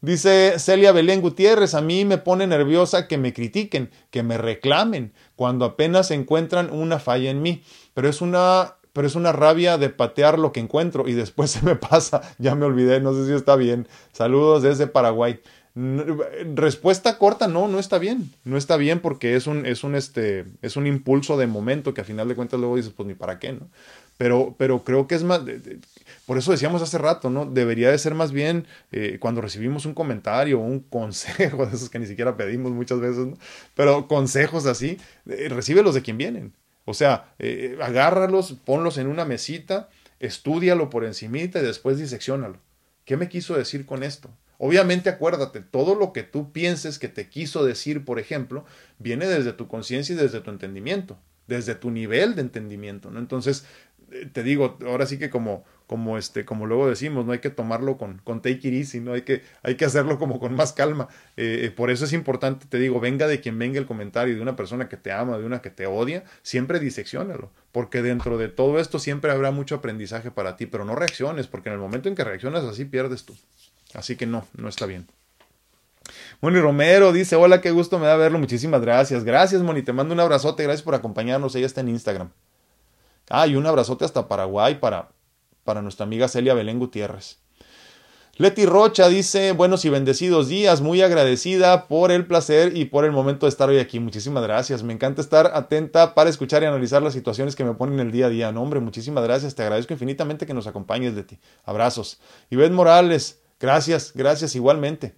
[0.00, 5.12] Dice Celia Belén Gutiérrez, a mí me pone nerviosa que me critiquen, que me reclamen,
[5.34, 7.64] cuando apenas encuentran una falla en mí,
[7.94, 11.64] pero es una pero es una rabia de patear lo que encuentro y después se
[11.64, 13.86] me pasa, ya me olvidé, no sé si está bien.
[14.12, 15.40] Saludos desde Paraguay.
[16.54, 18.32] Respuesta corta, no, no está bien.
[18.44, 22.00] No está bien porque es un, es un, este, es un impulso de momento que
[22.00, 23.68] a final de cuentas luego dices, pues ni para qué, ¿no?
[24.16, 25.42] Pero, pero creo que es más,
[26.26, 27.46] por eso decíamos hace rato, ¿no?
[27.46, 32.00] Debería de ser más bien eh, cuando recibimos un comentario, un consejo, de esos que
[32.00, 33.38] ni siquiera pedimos muchas veces, ¿no?
[33.74, 34.98] Pero consejos así,
[35.28, 36.52] eh, recíbelos de quien vienen.
[36.86, 42.58] O sea, eh, agárralos, ponlos en una mesita, estudialo por encimita y después diseccionalo.
[43.04, 44.28] ¿Qué me quiso decir con esto?
[44.58, 48.64] Obviamente acuérdate, todo lo que tú pienses que te quiso decir, por ejemplo,
[48.98, 53.20] viene desde tu conciencia y desde tu entendimiento, desde tu nivel de entendimiento, ¿no?
[53.20, 53.64] Entonces,
[54.10, 57.50] eh, te digo, ahora sí que como, como este, como luego decimos, no hay que
[57.50, 60.72] tomarlo con, con take it easy, no hay que, hay que hacerlo como con más
[60.72, 61.08] calma.
[61.36, 64.40] Eh, eh, por eso es importante, te digo, venga de quien venga el comentario de
[64.40, 68.48] una persona que te ama, de una que te odia, siempre diseccionalo, porque dentro de
[68.48, 72.08] todo esto siempre habrá mucho aprendizaje para ti, pero no reacciones, porque en el momento
[72.08, 73.36] en que reaccionas así pierdes tú.
[73.94, 75.06] Así que no, no está bien.
[76.40, 79.24] Moni Romero dice, hola, qué gusto me da verlo, muchísimas gracias.
[79.24, 82.30] Gracias, Moni, te mando un abrazote, gracias por acompañarnos, ella está en Instagram.
[83.28, 85.10] Ah, y un abrazote hasta Paraguay para,
[85.64, 87.38] para nuestra amiga Celia Belén Gutiérrez.
[88.38, 93.10] Leti Rocha dice, buenos y bendecidos días, muy agradecida por el placer y por el
[93.10, 93.98] momento de estar hoy aquí.
[93.98, 94.84] Muchísimas gracias.
[94.84, 98.26] Me encanta estar atenta para escuchar y analizar las situaciones que me ponen el día
[98.26, 98.52] a día.
[98.52, 99.56] No, hombre, muchísimas gracias.
[99.56, 101.36] Te agradezco infinitamente que nos acompañes, Leti.
[101.64, 102.20] Abrazos.
[102.48, 105.14] Ivette Morales, gracias, gracias igualmente.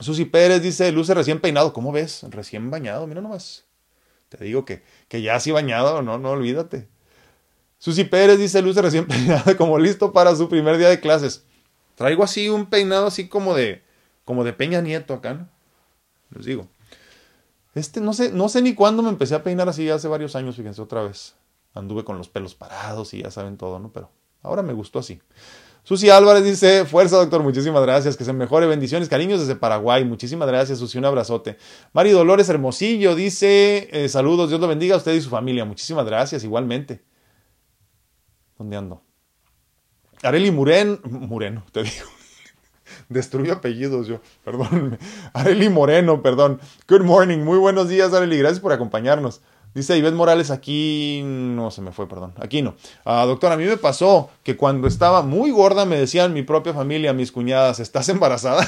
[0.00, 1.72] Susi Pérez dice, luce recién peinado.
[1.72, 2.24] ¿Cómo ves?
[2.28, 3.64] Recién bañado, mira nomás.
[4.28, 6.88] Te digo que, que ya así bañado, no, no olvídate.
[7.78, 11.44] Susi Pérez dice, luce recién peinado, como listo para su primer día de clases.
[11.94, 13.82] Traigo así un peinado así como de,
[14.24, 15.48] como de Peña Nieto acá, ¿no?
[16.30, 16.68] Les digo.
[17.74, 20.56] Este, no sé, no sé ni cuándo me empecé a peinar así, hace varios años,
[20.56, 21.34] fíjense, otra vez.
[21.74, 23.92] Anduve con los pelos parados y ya saben todo, ¿no?
[23.92, 24.10] Pero
[24.42, 25.20] ahora me gustó así.
[25.86, 30.48] Susi Álvarez dice, fuerza doctor, muchísimas gracias, que se mejore, bendiciones, cariños desde Paraguay, muchísimas
[30.48, 31.58] gracias Susi, un abrazote.
[31.92, 36.04] Mari Dolores Hermosillo dice, eh, saludos, Dios lo bendiga a usted y su familia, muchísimas
[36.04, 37.04] gracias, igualmente.
[38.58, 39.04] ¿Dónde ando?
[40.24, 42.06] Areli Muren, Moreno, te digo.
[43.08, 44.98] Destruyo apellidos yo, perdón.
[45.34, 46.58] Areli Moreno, perdón.
[46.88, 49.40] Good morning, muy buenos días, Areli, gracias por acompañarnos.
[49.76, 52.32] Dice Ivette Morales, aquí no se me fue, perdón.
[52.40, 52.76] Aquí no.
[53.04, 56.72] Ah, doctor, a mí me pasó que cuando estaba muy gorda me decían mi propia
[56.72, 58.66] familia, mis cuñadas, ¿estás embarazada?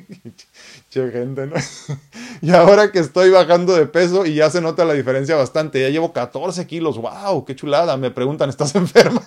[0.90, 1.54] che, gente, ¿no?
[2.42, 5.88] y ahora que estoy bajando de peso y ya se nota la diferencia bastante, ya
[5.88, 7.96] llevo 14 kilos, wow, qué chulada.
[7.96, 9.22] Me preguntan, ¿estás enferma?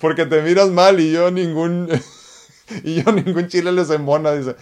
[0.00, 1.88] porque te miras mal y yo ningún,
[2.82, 4.56] y yo ningún chile les embona, dice.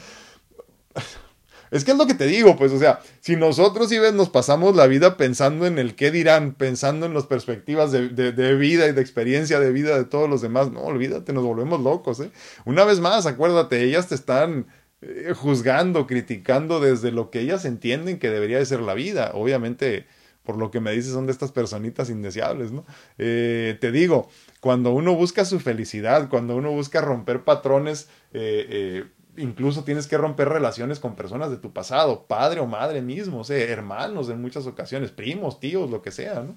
[1.76, 4.30] Es que es lo que te digo, pues, o sea, si nosotros, si ves, nos
[4.30, 8.08] pasamos la vida pensando en el qué dirán, pensando en las perspectivas de,
[8.56, 12.20] vida y de experiencia de vida de todos los demás, no, olvídate, nos volvemos locos,
[12.20, 12.30] ¿eh?
[12.64, 14.66] Una vez más, acuérdate, ellas te están
[15.02, 19.32] eh, juzgando, criticando desde lo que ellas entienden que debería de ser la vida.
[19.34, 20.06] Obviamente,
[20.42, 22.86] por lo que me dices, son de estas personitas indeseables, ¿no?
[23.18, 24.28] Eh, te digo,
[24.60, 29.04] cuando uno busca su felicidad, cuando uno busca romper patrones, eh,
[29.38, 33.44] incluso tienes que romper relaciones con personas de tu pasado, padre o madre mismo, o
[33.44, 36.56] sea, hermanos en muchas ocasiones, primos, tíos, lo que sea, ¿no?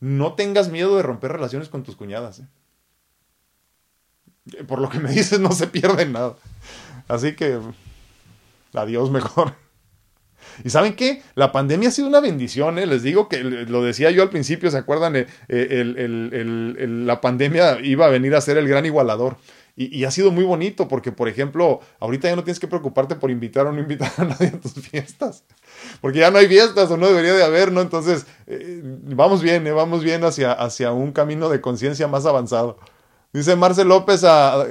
[0.00, 2.40] No tengas miedo de romper relaciones con tus cuñadas.
[2.40, 2.46] ¿eh?
[4.66, 6.36] Por lo que me dices, no se pierde nada.
[7.08, 7.58] Así que,
[8.72, 9.54] adiós mejor.
[10.64, 11.22] Y saben qué?
[11.34, 12.86] La pandemia ha sido una bendición, ¿eh?
[12.86, 15.26] Les digo que lo decía yo al principio, ¿se acuerdan?
[15.48, 19.36] Eh, la pandemia iba a venir a ser el gran igualador.
[19.80, 23.30] Y, ha sido muy bonito porque, por ejemplo, ahorita ya no tienes que preocuparte por
[23.30, 25.44] invitar o no invitar a nadie a tus fiestas.
[26.00, 27.80] Porque ya no hay fiestas o no debería de haber, ¿no?
[27.80, 29.70] Entonces, eh, vamos bien, ¿eh?
[29.70, 32.76] vamos bien hacia, hacia un camino de conciencia más avanzado.
[33.32, 34.66] Dice Marcel López a,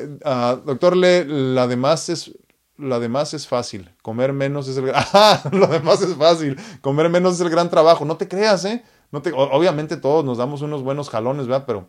[0.66, 2.34] doctor Le, la demás es
[2.76, 5.03] lo demás es fácil, comer menos es el gran...
[5.51, 8.03] lo demás es fácil, comer menos es el gran trabajo.
[8.03, 8.84] No te creas, ¿eh?
[9.12, 9.32] No te...
[9.34, 11.64] Obviamente todos nos damos unos buenos jalones, ¿verdad?
[11.66, 11.88] Pero,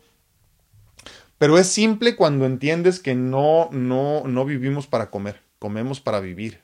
[1.39, 6.61] pero es simple cuando entiendes que no, no, no vivimos para comer, comemos para vivir.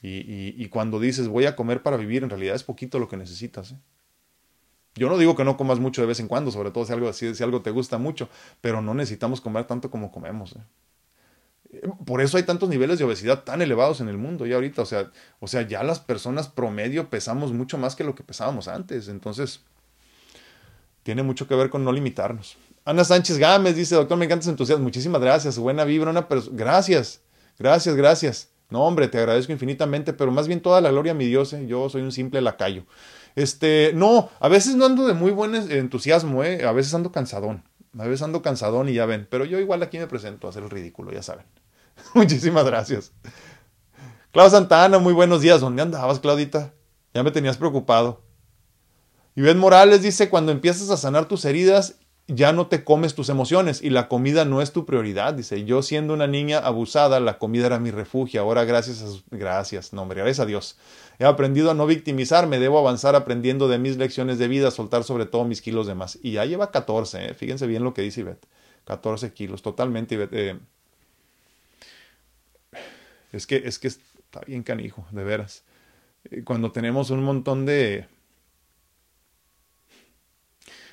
[0.00, 3.16] Y, y, cuando dices voy a comer para vivir, en realidad es poquito lo que
[3.16, 3.72] necesitas.
[3.72, 3.76] ¿eh?
[4.94, 7.12] Yo no digo que no comas mucho de vez en cuando, sobre todo si algo,
[7.12, 8.28] si, si algo te gusta mucho,
[8.60, 10.54] pero no necesitamos comer tanto como comemos.
[10.54, 11.82] ¿eh?
[12.04, 14.82] Por eso hay tantos niveles de obesidad tan elevados en el mundo ya ahorita.
[14.82, 18.68] O sea, o sea, ya las personas promedio pesamos mucho más que lo que pesábamos
[18.68, 19.08] antes.
[19.08, 19.60] Entonces,
[21.02, 22.56] tiene mucho que ver con no limitarnos.
[22.88, 24.82] Ana Sánchez Gámez dice, doctor, me encanta su entusiasmo.
[24.82, 25.58] Muchísimas gracias.
[25.58, 26.26] Buena vibra, una.
[26.52, 27.20] Gracias,
[27.58, 28.48] gracias, gracias.
[28.70, 31.52] No, hombre, te agradezco infinitamente, pero más bien toda la gloria a mi Dios.
[31.52, 31.66] ¿eh?
[31.66, 32.86] Yo soy un simple lacayo.
[33.36, 36.64] Este, no, a veces no ando de muy buen entusiasmo, ¿eh?
[36.64, 37.62] A veces ando cansadón.
[37.98, 39.28] A veces ando cansadón y ya ven.
[39.30, 41.44] Pero yo igual aquí me presento a hacer el ridículo, ya saben.
[42.14, 43.12] Muchísimas gracias.
[44.32, 45.60] Clau Santana, muy buenos días.
[45.60, 46.72] ¿Dónde andabas, Claudita?
[47.12, 48.22] Ya me tenías preocupado.
[49.34, 51.96] Ben Morales dice, cuando empiezas a sanar tus heridas,
[52.28, 55.32] ya no te comes tus emociones y la comida no es tu prioridad.
[55.32, 58.42] Dice, yo siendo una niña abusada, la comida era mi refugio.
[58.42, 59.06] Ahora gracias a...
[59.34, 60.76] Gracias, no, gracias a Dios.
[61.18, 65.24] He aprendido a no victimizarme, debo avanzar aprendiendo de mis lecciones de vida, soltar sobre
[65.24, 66.18] todo mis kilos de más.
[66.22, 67.34] Y ya lleva 14, ¿eh?
[67.34, 68.46] fíjense bien lo que dice Ivette.
[68.84, 70.34] 14 kilos, totalmente, Ivette.
[70.34, 70.58] Eh,
[73.32, 75.64] es que, es que está bien canijo, de veras.
[76.24, 78.06] Eh, cuando tenemos un montón de,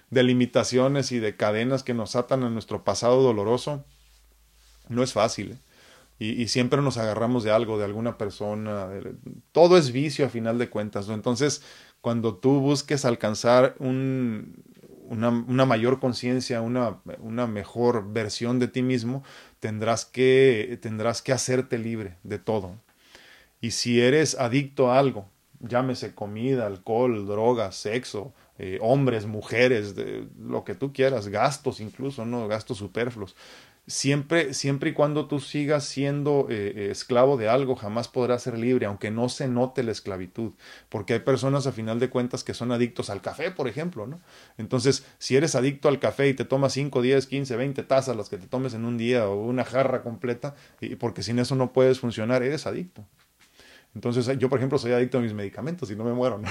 [0.09, 3.83] de limitaciones y de cadenas que nos atan a nuestro pasado doloroso,
[4.89, 5.51] no es fácil.
[5.51, 5.57] ¿eh?
[6.17, 8.89] Y, siempre nos agarramos de algo, de alguna persona.
[9.51, 11.09] todo es vicio a final de cuentas.
[11.09, 11.61] Entonces,
[11.99, 14.63] cuando tú busques alcanzar un,
[15.09, 19.23] una, una mayor conciencia, una, una mejor versión de ti mismo,
[19.59, 22.75] tendrás que, tendrás que hacerte libre de todo.
[23.59, 25.27] Y si eres adicto a algo,
[25.59, 32.25] llámese comida, alcohol, drogas, sexo, eh, hombres, mujeres, de, lo que tú quieras, gastos incluso,
[32.25, 32.47] ¿no?
[32.47, 33.35] Gastos superfluos.
[33.87, 38.57] Siempre, siempre y cuando tú sigas siendo eh, eh, esclavo de algo, jamás podrás ser
[38.57, 40.53] libre, aunque no se note la esclavitud.
[40.89, 44.21] Porque hay personas a final de cuentas que son adictos al café, por ejemplo, ¿no?
[44.57, 48.29] Entonces, si eres adicto al café y te tomas 5, 10, 15, 20 tazas, las
[48.29, 51.71] que te tomes en un día, o una jarra completa, y porque sin eso no
[51.73, 53.05] puedes funcionar, eres adicto.
[53.95, 56.41] Entonces, yo, por ejemplo, soy adicto a mis medicamentos y no me muero.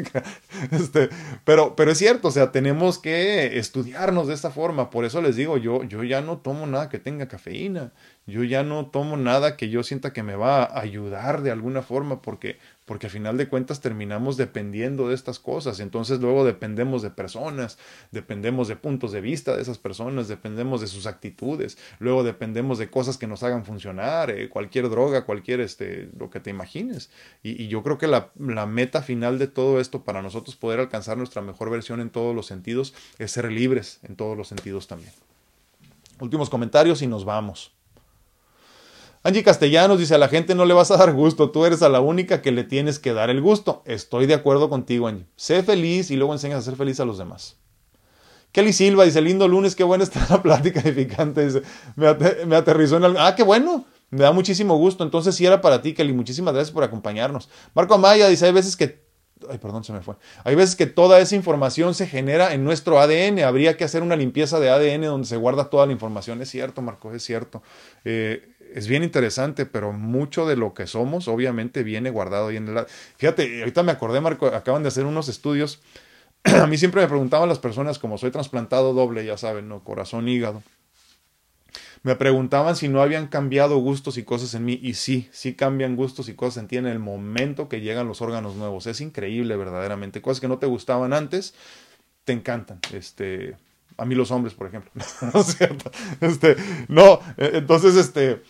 [0.72, 1.08] este,
[1.44, 4.90] pero, pero es cierto, o sea, tenemos que estudiarnos de esta forma.
[4.90, 7.92] Por eso les digo, yo, yo ya no tomo nada que tenga cafeína.
[8.26, 11.82] Yo ya no tomo nada que yo sienta que me va a ayudar de alguna
[11.82, 17.00] forma porque porque al final de cuentas terminamos dependiendo de estas cosas, entonces luego dependemos
[17.00, 17.78] de personas,
[18.10, 22.90] dependemos de puntos de vista de esas personas, dependemos de sus actitudes, luego dependemos de
[22.90, 27.10] cosas que nos hagan funcionar, eh, cualquier droga, cualquier, este, lo que te imagines.
[27.42, 30.80] Y, y yo creo que la, la meta final de todo esto para nosotros poder
[30.80, 34.88] alcanzar nuestra mejor versión en todos los sentidos es ser libres en todos los sentidos
[34.88, 35.12] también.
[36.18, 37.72] Últimos comentarios y nos vamos.
[39.24, 41.88] Angie Castellanos dice, a la gente no le vas a dar gusto, tú eres a
[41.88, 43.82] la única que le tienes que dar el gusto.
[43.86, 45.26] Estoy de acuerdo contigo, Angie.
[45.36, 47.56] Sé feliz y luego enseñas a ser feliz a los demás.
[48.52, 51.44] Kelly Silva dice, lindo lunes, qué buena está la plática edificante.
[51.44, 51.62] Dice,
[51.96, 53.18] me, aterrizó en algo.
[53.18, 53.86] Ah, qué bueno.
[54.10, 55.04] Me da muchísimo gusto.
[55.04, 56.12] Entonces sí era para ti, Kelly.
[56.12, 57.48] Muchísimas gracias por acompañarnos.
[57.74, 59.02] Marco Amaya dice, hay veces que...
[59.50, 60.16] Ay, perdón, se me fue.
[60.44, 63.40] Hay veces que toda esa información se genera en nuestro ADN.
[63.40, 66.42] Habría que hacer una limpieza de ADN donde se guarda toda la información.
[66.42, 67.62] Es cierto, Marco, es cierto.
[68.04, 72.68] Eh, es bien interesante, pero mucho de lo que somos obviamente viene guardado ahí en
[72.68, 72.86] el...
[73.16, 75.80] Fíjate, ahorita me acordé, Marco, acaban de hacer unos estudios.
[76.44, 79.84] A mí siempre me preguntaban las personas, como soy trasplantado doble, ya saben, ¿no?
[79.84, 80.62] Corazón, hígado.
[82.04, 84.78] Me preguntaban si no habían cambiado gustos y cosas en mí.
[84.82, 88.20] Y sí, sí cambian gustos y cosas en ti en el momento que llegan los
[88.20, 88.86] órganos nuevos.
[88.88, 90.20] Es increíble, verdaderamente.
[90.20, 91.54] Cosas que no te gustaban antes,
[92.24, 92.80] te encantan.
[92.92, 93.56] Este,
[93.96, 94.90] a mí los hombres, por ejemplo.
[95.32, 95.56] no es.
[96.20, 96.56] Este,
[96.88, 98.42] no, e, entonces, este,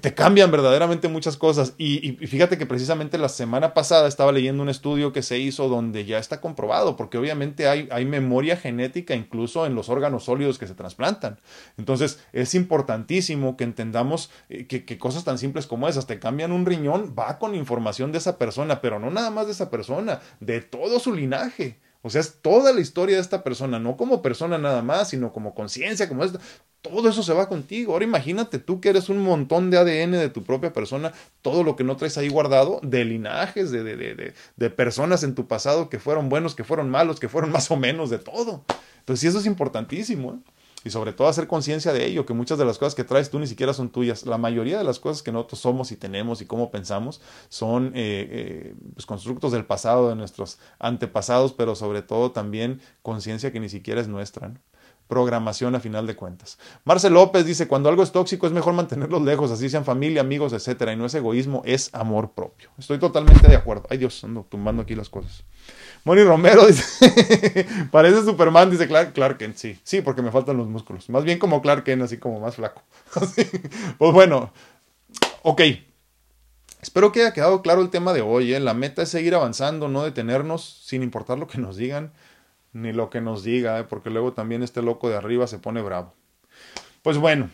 [0.00, 1.74] te cambian verdaderamente muchas cosas.
[1.78, 6.04] Y, fíjate que precisamente la semana pasada estaba leyendo un estudio que se hizo donde
[6.04, 10.66] ya está comprobado, porque obviamente hay, hay memoria genética incluso en los órganos sólidos que
[10.66, 11.40] se trasplantan.
[11.78, 16.52] Entonces es importantísimo que entendamos eh, que, que cosas tan simples como esas, te cambian
[16.52, 20.20] un riñón, va con información de esa persona, pero no nada más de esa persona,
[20.40, 21.78] de todo su linaje.
[22.06, 25.32] O sea, es toda la historia de esta persona, no como persona nada más, sino
[25.32, 26.38] como conciencia, como esto.
[26.88, 27.92] Todo eso se va contigo.
[27.92, 31.12] Ahora imagínate tú que eres un montón de ADN de tu propia persona,
[31.42, 35.34] todo lo que no traes ahí guardado, de linajes, de, de, de, de personas en
[35.34, 38.64] tu pasado que fueron buenos, que fueron malos, que fueron más o menos de todo.
[39.00, 40.34] Entonces, sí, eso es importantísimo.
[40.34, 40.52] ¿eh?
[40.86, 43.40] y sobre todo hacer conciencia de ello, que muchas de las cosas que traes tú
[43.40, 44.24] ni siquiera son tuyas.
[44.24, 48.28] La mayoría de las cosas que nosotros somos y tenemos y cómo pensamos son eh,
[48.30, 53.68] eh, pues, constructos del pasado, de nuestros antepasados, pero sobre todo también conciencia que ni
[53.68, 54.52] siquiera es nuestra.
[55.08, 56.58] Programación a final de cuentas.
[56.84, 60.52] Marcel López dice, cuando algo es tóxico es mejor mantenerlos lejos, así sean familia, amigos,
[60.52, 62.70] etcétera, y no es egoísmo, es amor propio.
[62.78, 63.84] Estoy totalmente de acuerdo.
[63.90, 65.44] Ay Dios, ando tumbando aquí las cosas.
[66.04, 71.08] Moni Romero dice, parece Superman, dice Clark, Clark sí, sí, porque me faltan los músculos.
[71.10, 72.82] Más bien como Clark así como más flaco.
[73.98, 74.52] pues bueno,
[75.42, 75.62] ok.
[76.80, 78.54] Espero que haya quedado claro el tema de hoy.
[78.54, 78.60] ¿eh?
[78.60, 82.12] La meta es seguir avanzando, no detenernos sin importar lo que nos digan,
[82.76, 83.84] ni lo que nos diga, ¿eh?
[83.84, 86.14] porque luego también este loco de arriba se pone bravo.
[87.02, 87.48] Pues bueno,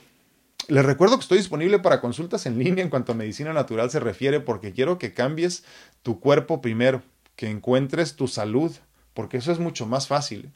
[0.69, 4.01] les recuerdo que estoy disponible para consultas en línea en cuanto a medicina natural se
[4.01, 5.65] refiere, porque quiero que cambies
[6.03, 7.03] tu cuerpo primero
[7.37, 8.73] que encuentres tu salud,
[9.15, 10.51] porque eso es mucho más fácil.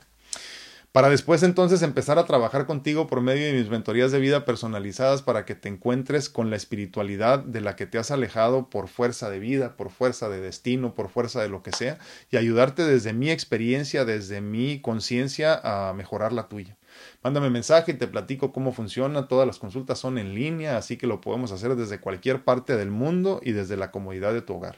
[0.93, 5.21] Para después entonces empezar a trabajar contigo por medio de mis mentorías de vida personalizadas
[5.21, 9.29] para que te encuentres con la espiritualidad de la que te has alejado por fuerza
[9.29, 11.99] de vida, por fuerza de destino, por fuerza de lo que sea,
[12.31, 16.79] y ayudarte desde mi experiencia, desde mi conciencia a mejorar la tuya.
[17.23, 19.29] Mándame mensaje y te platico cómo funciona.
[19.29, 22.91] Todas las consultas son en línea, así que lo podemos hacer desde cualquier parte del
[22.91, 24.77] mundo y desde la comodidad de tu hogar.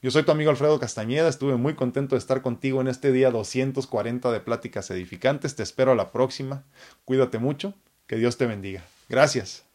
[0.00, 3.32] Yo soy tu amigo Alfredo Castañeda, estuve muy contento de estar contigo en este día
[3.32, 6.62] 240 de Pláticas Edificantes, te espero a la próxima,
[7.04, 7.74] cuídate mucho,
[8.06, 8.84] que Dios te bendiga.
[9.08, 9.67] Gracias.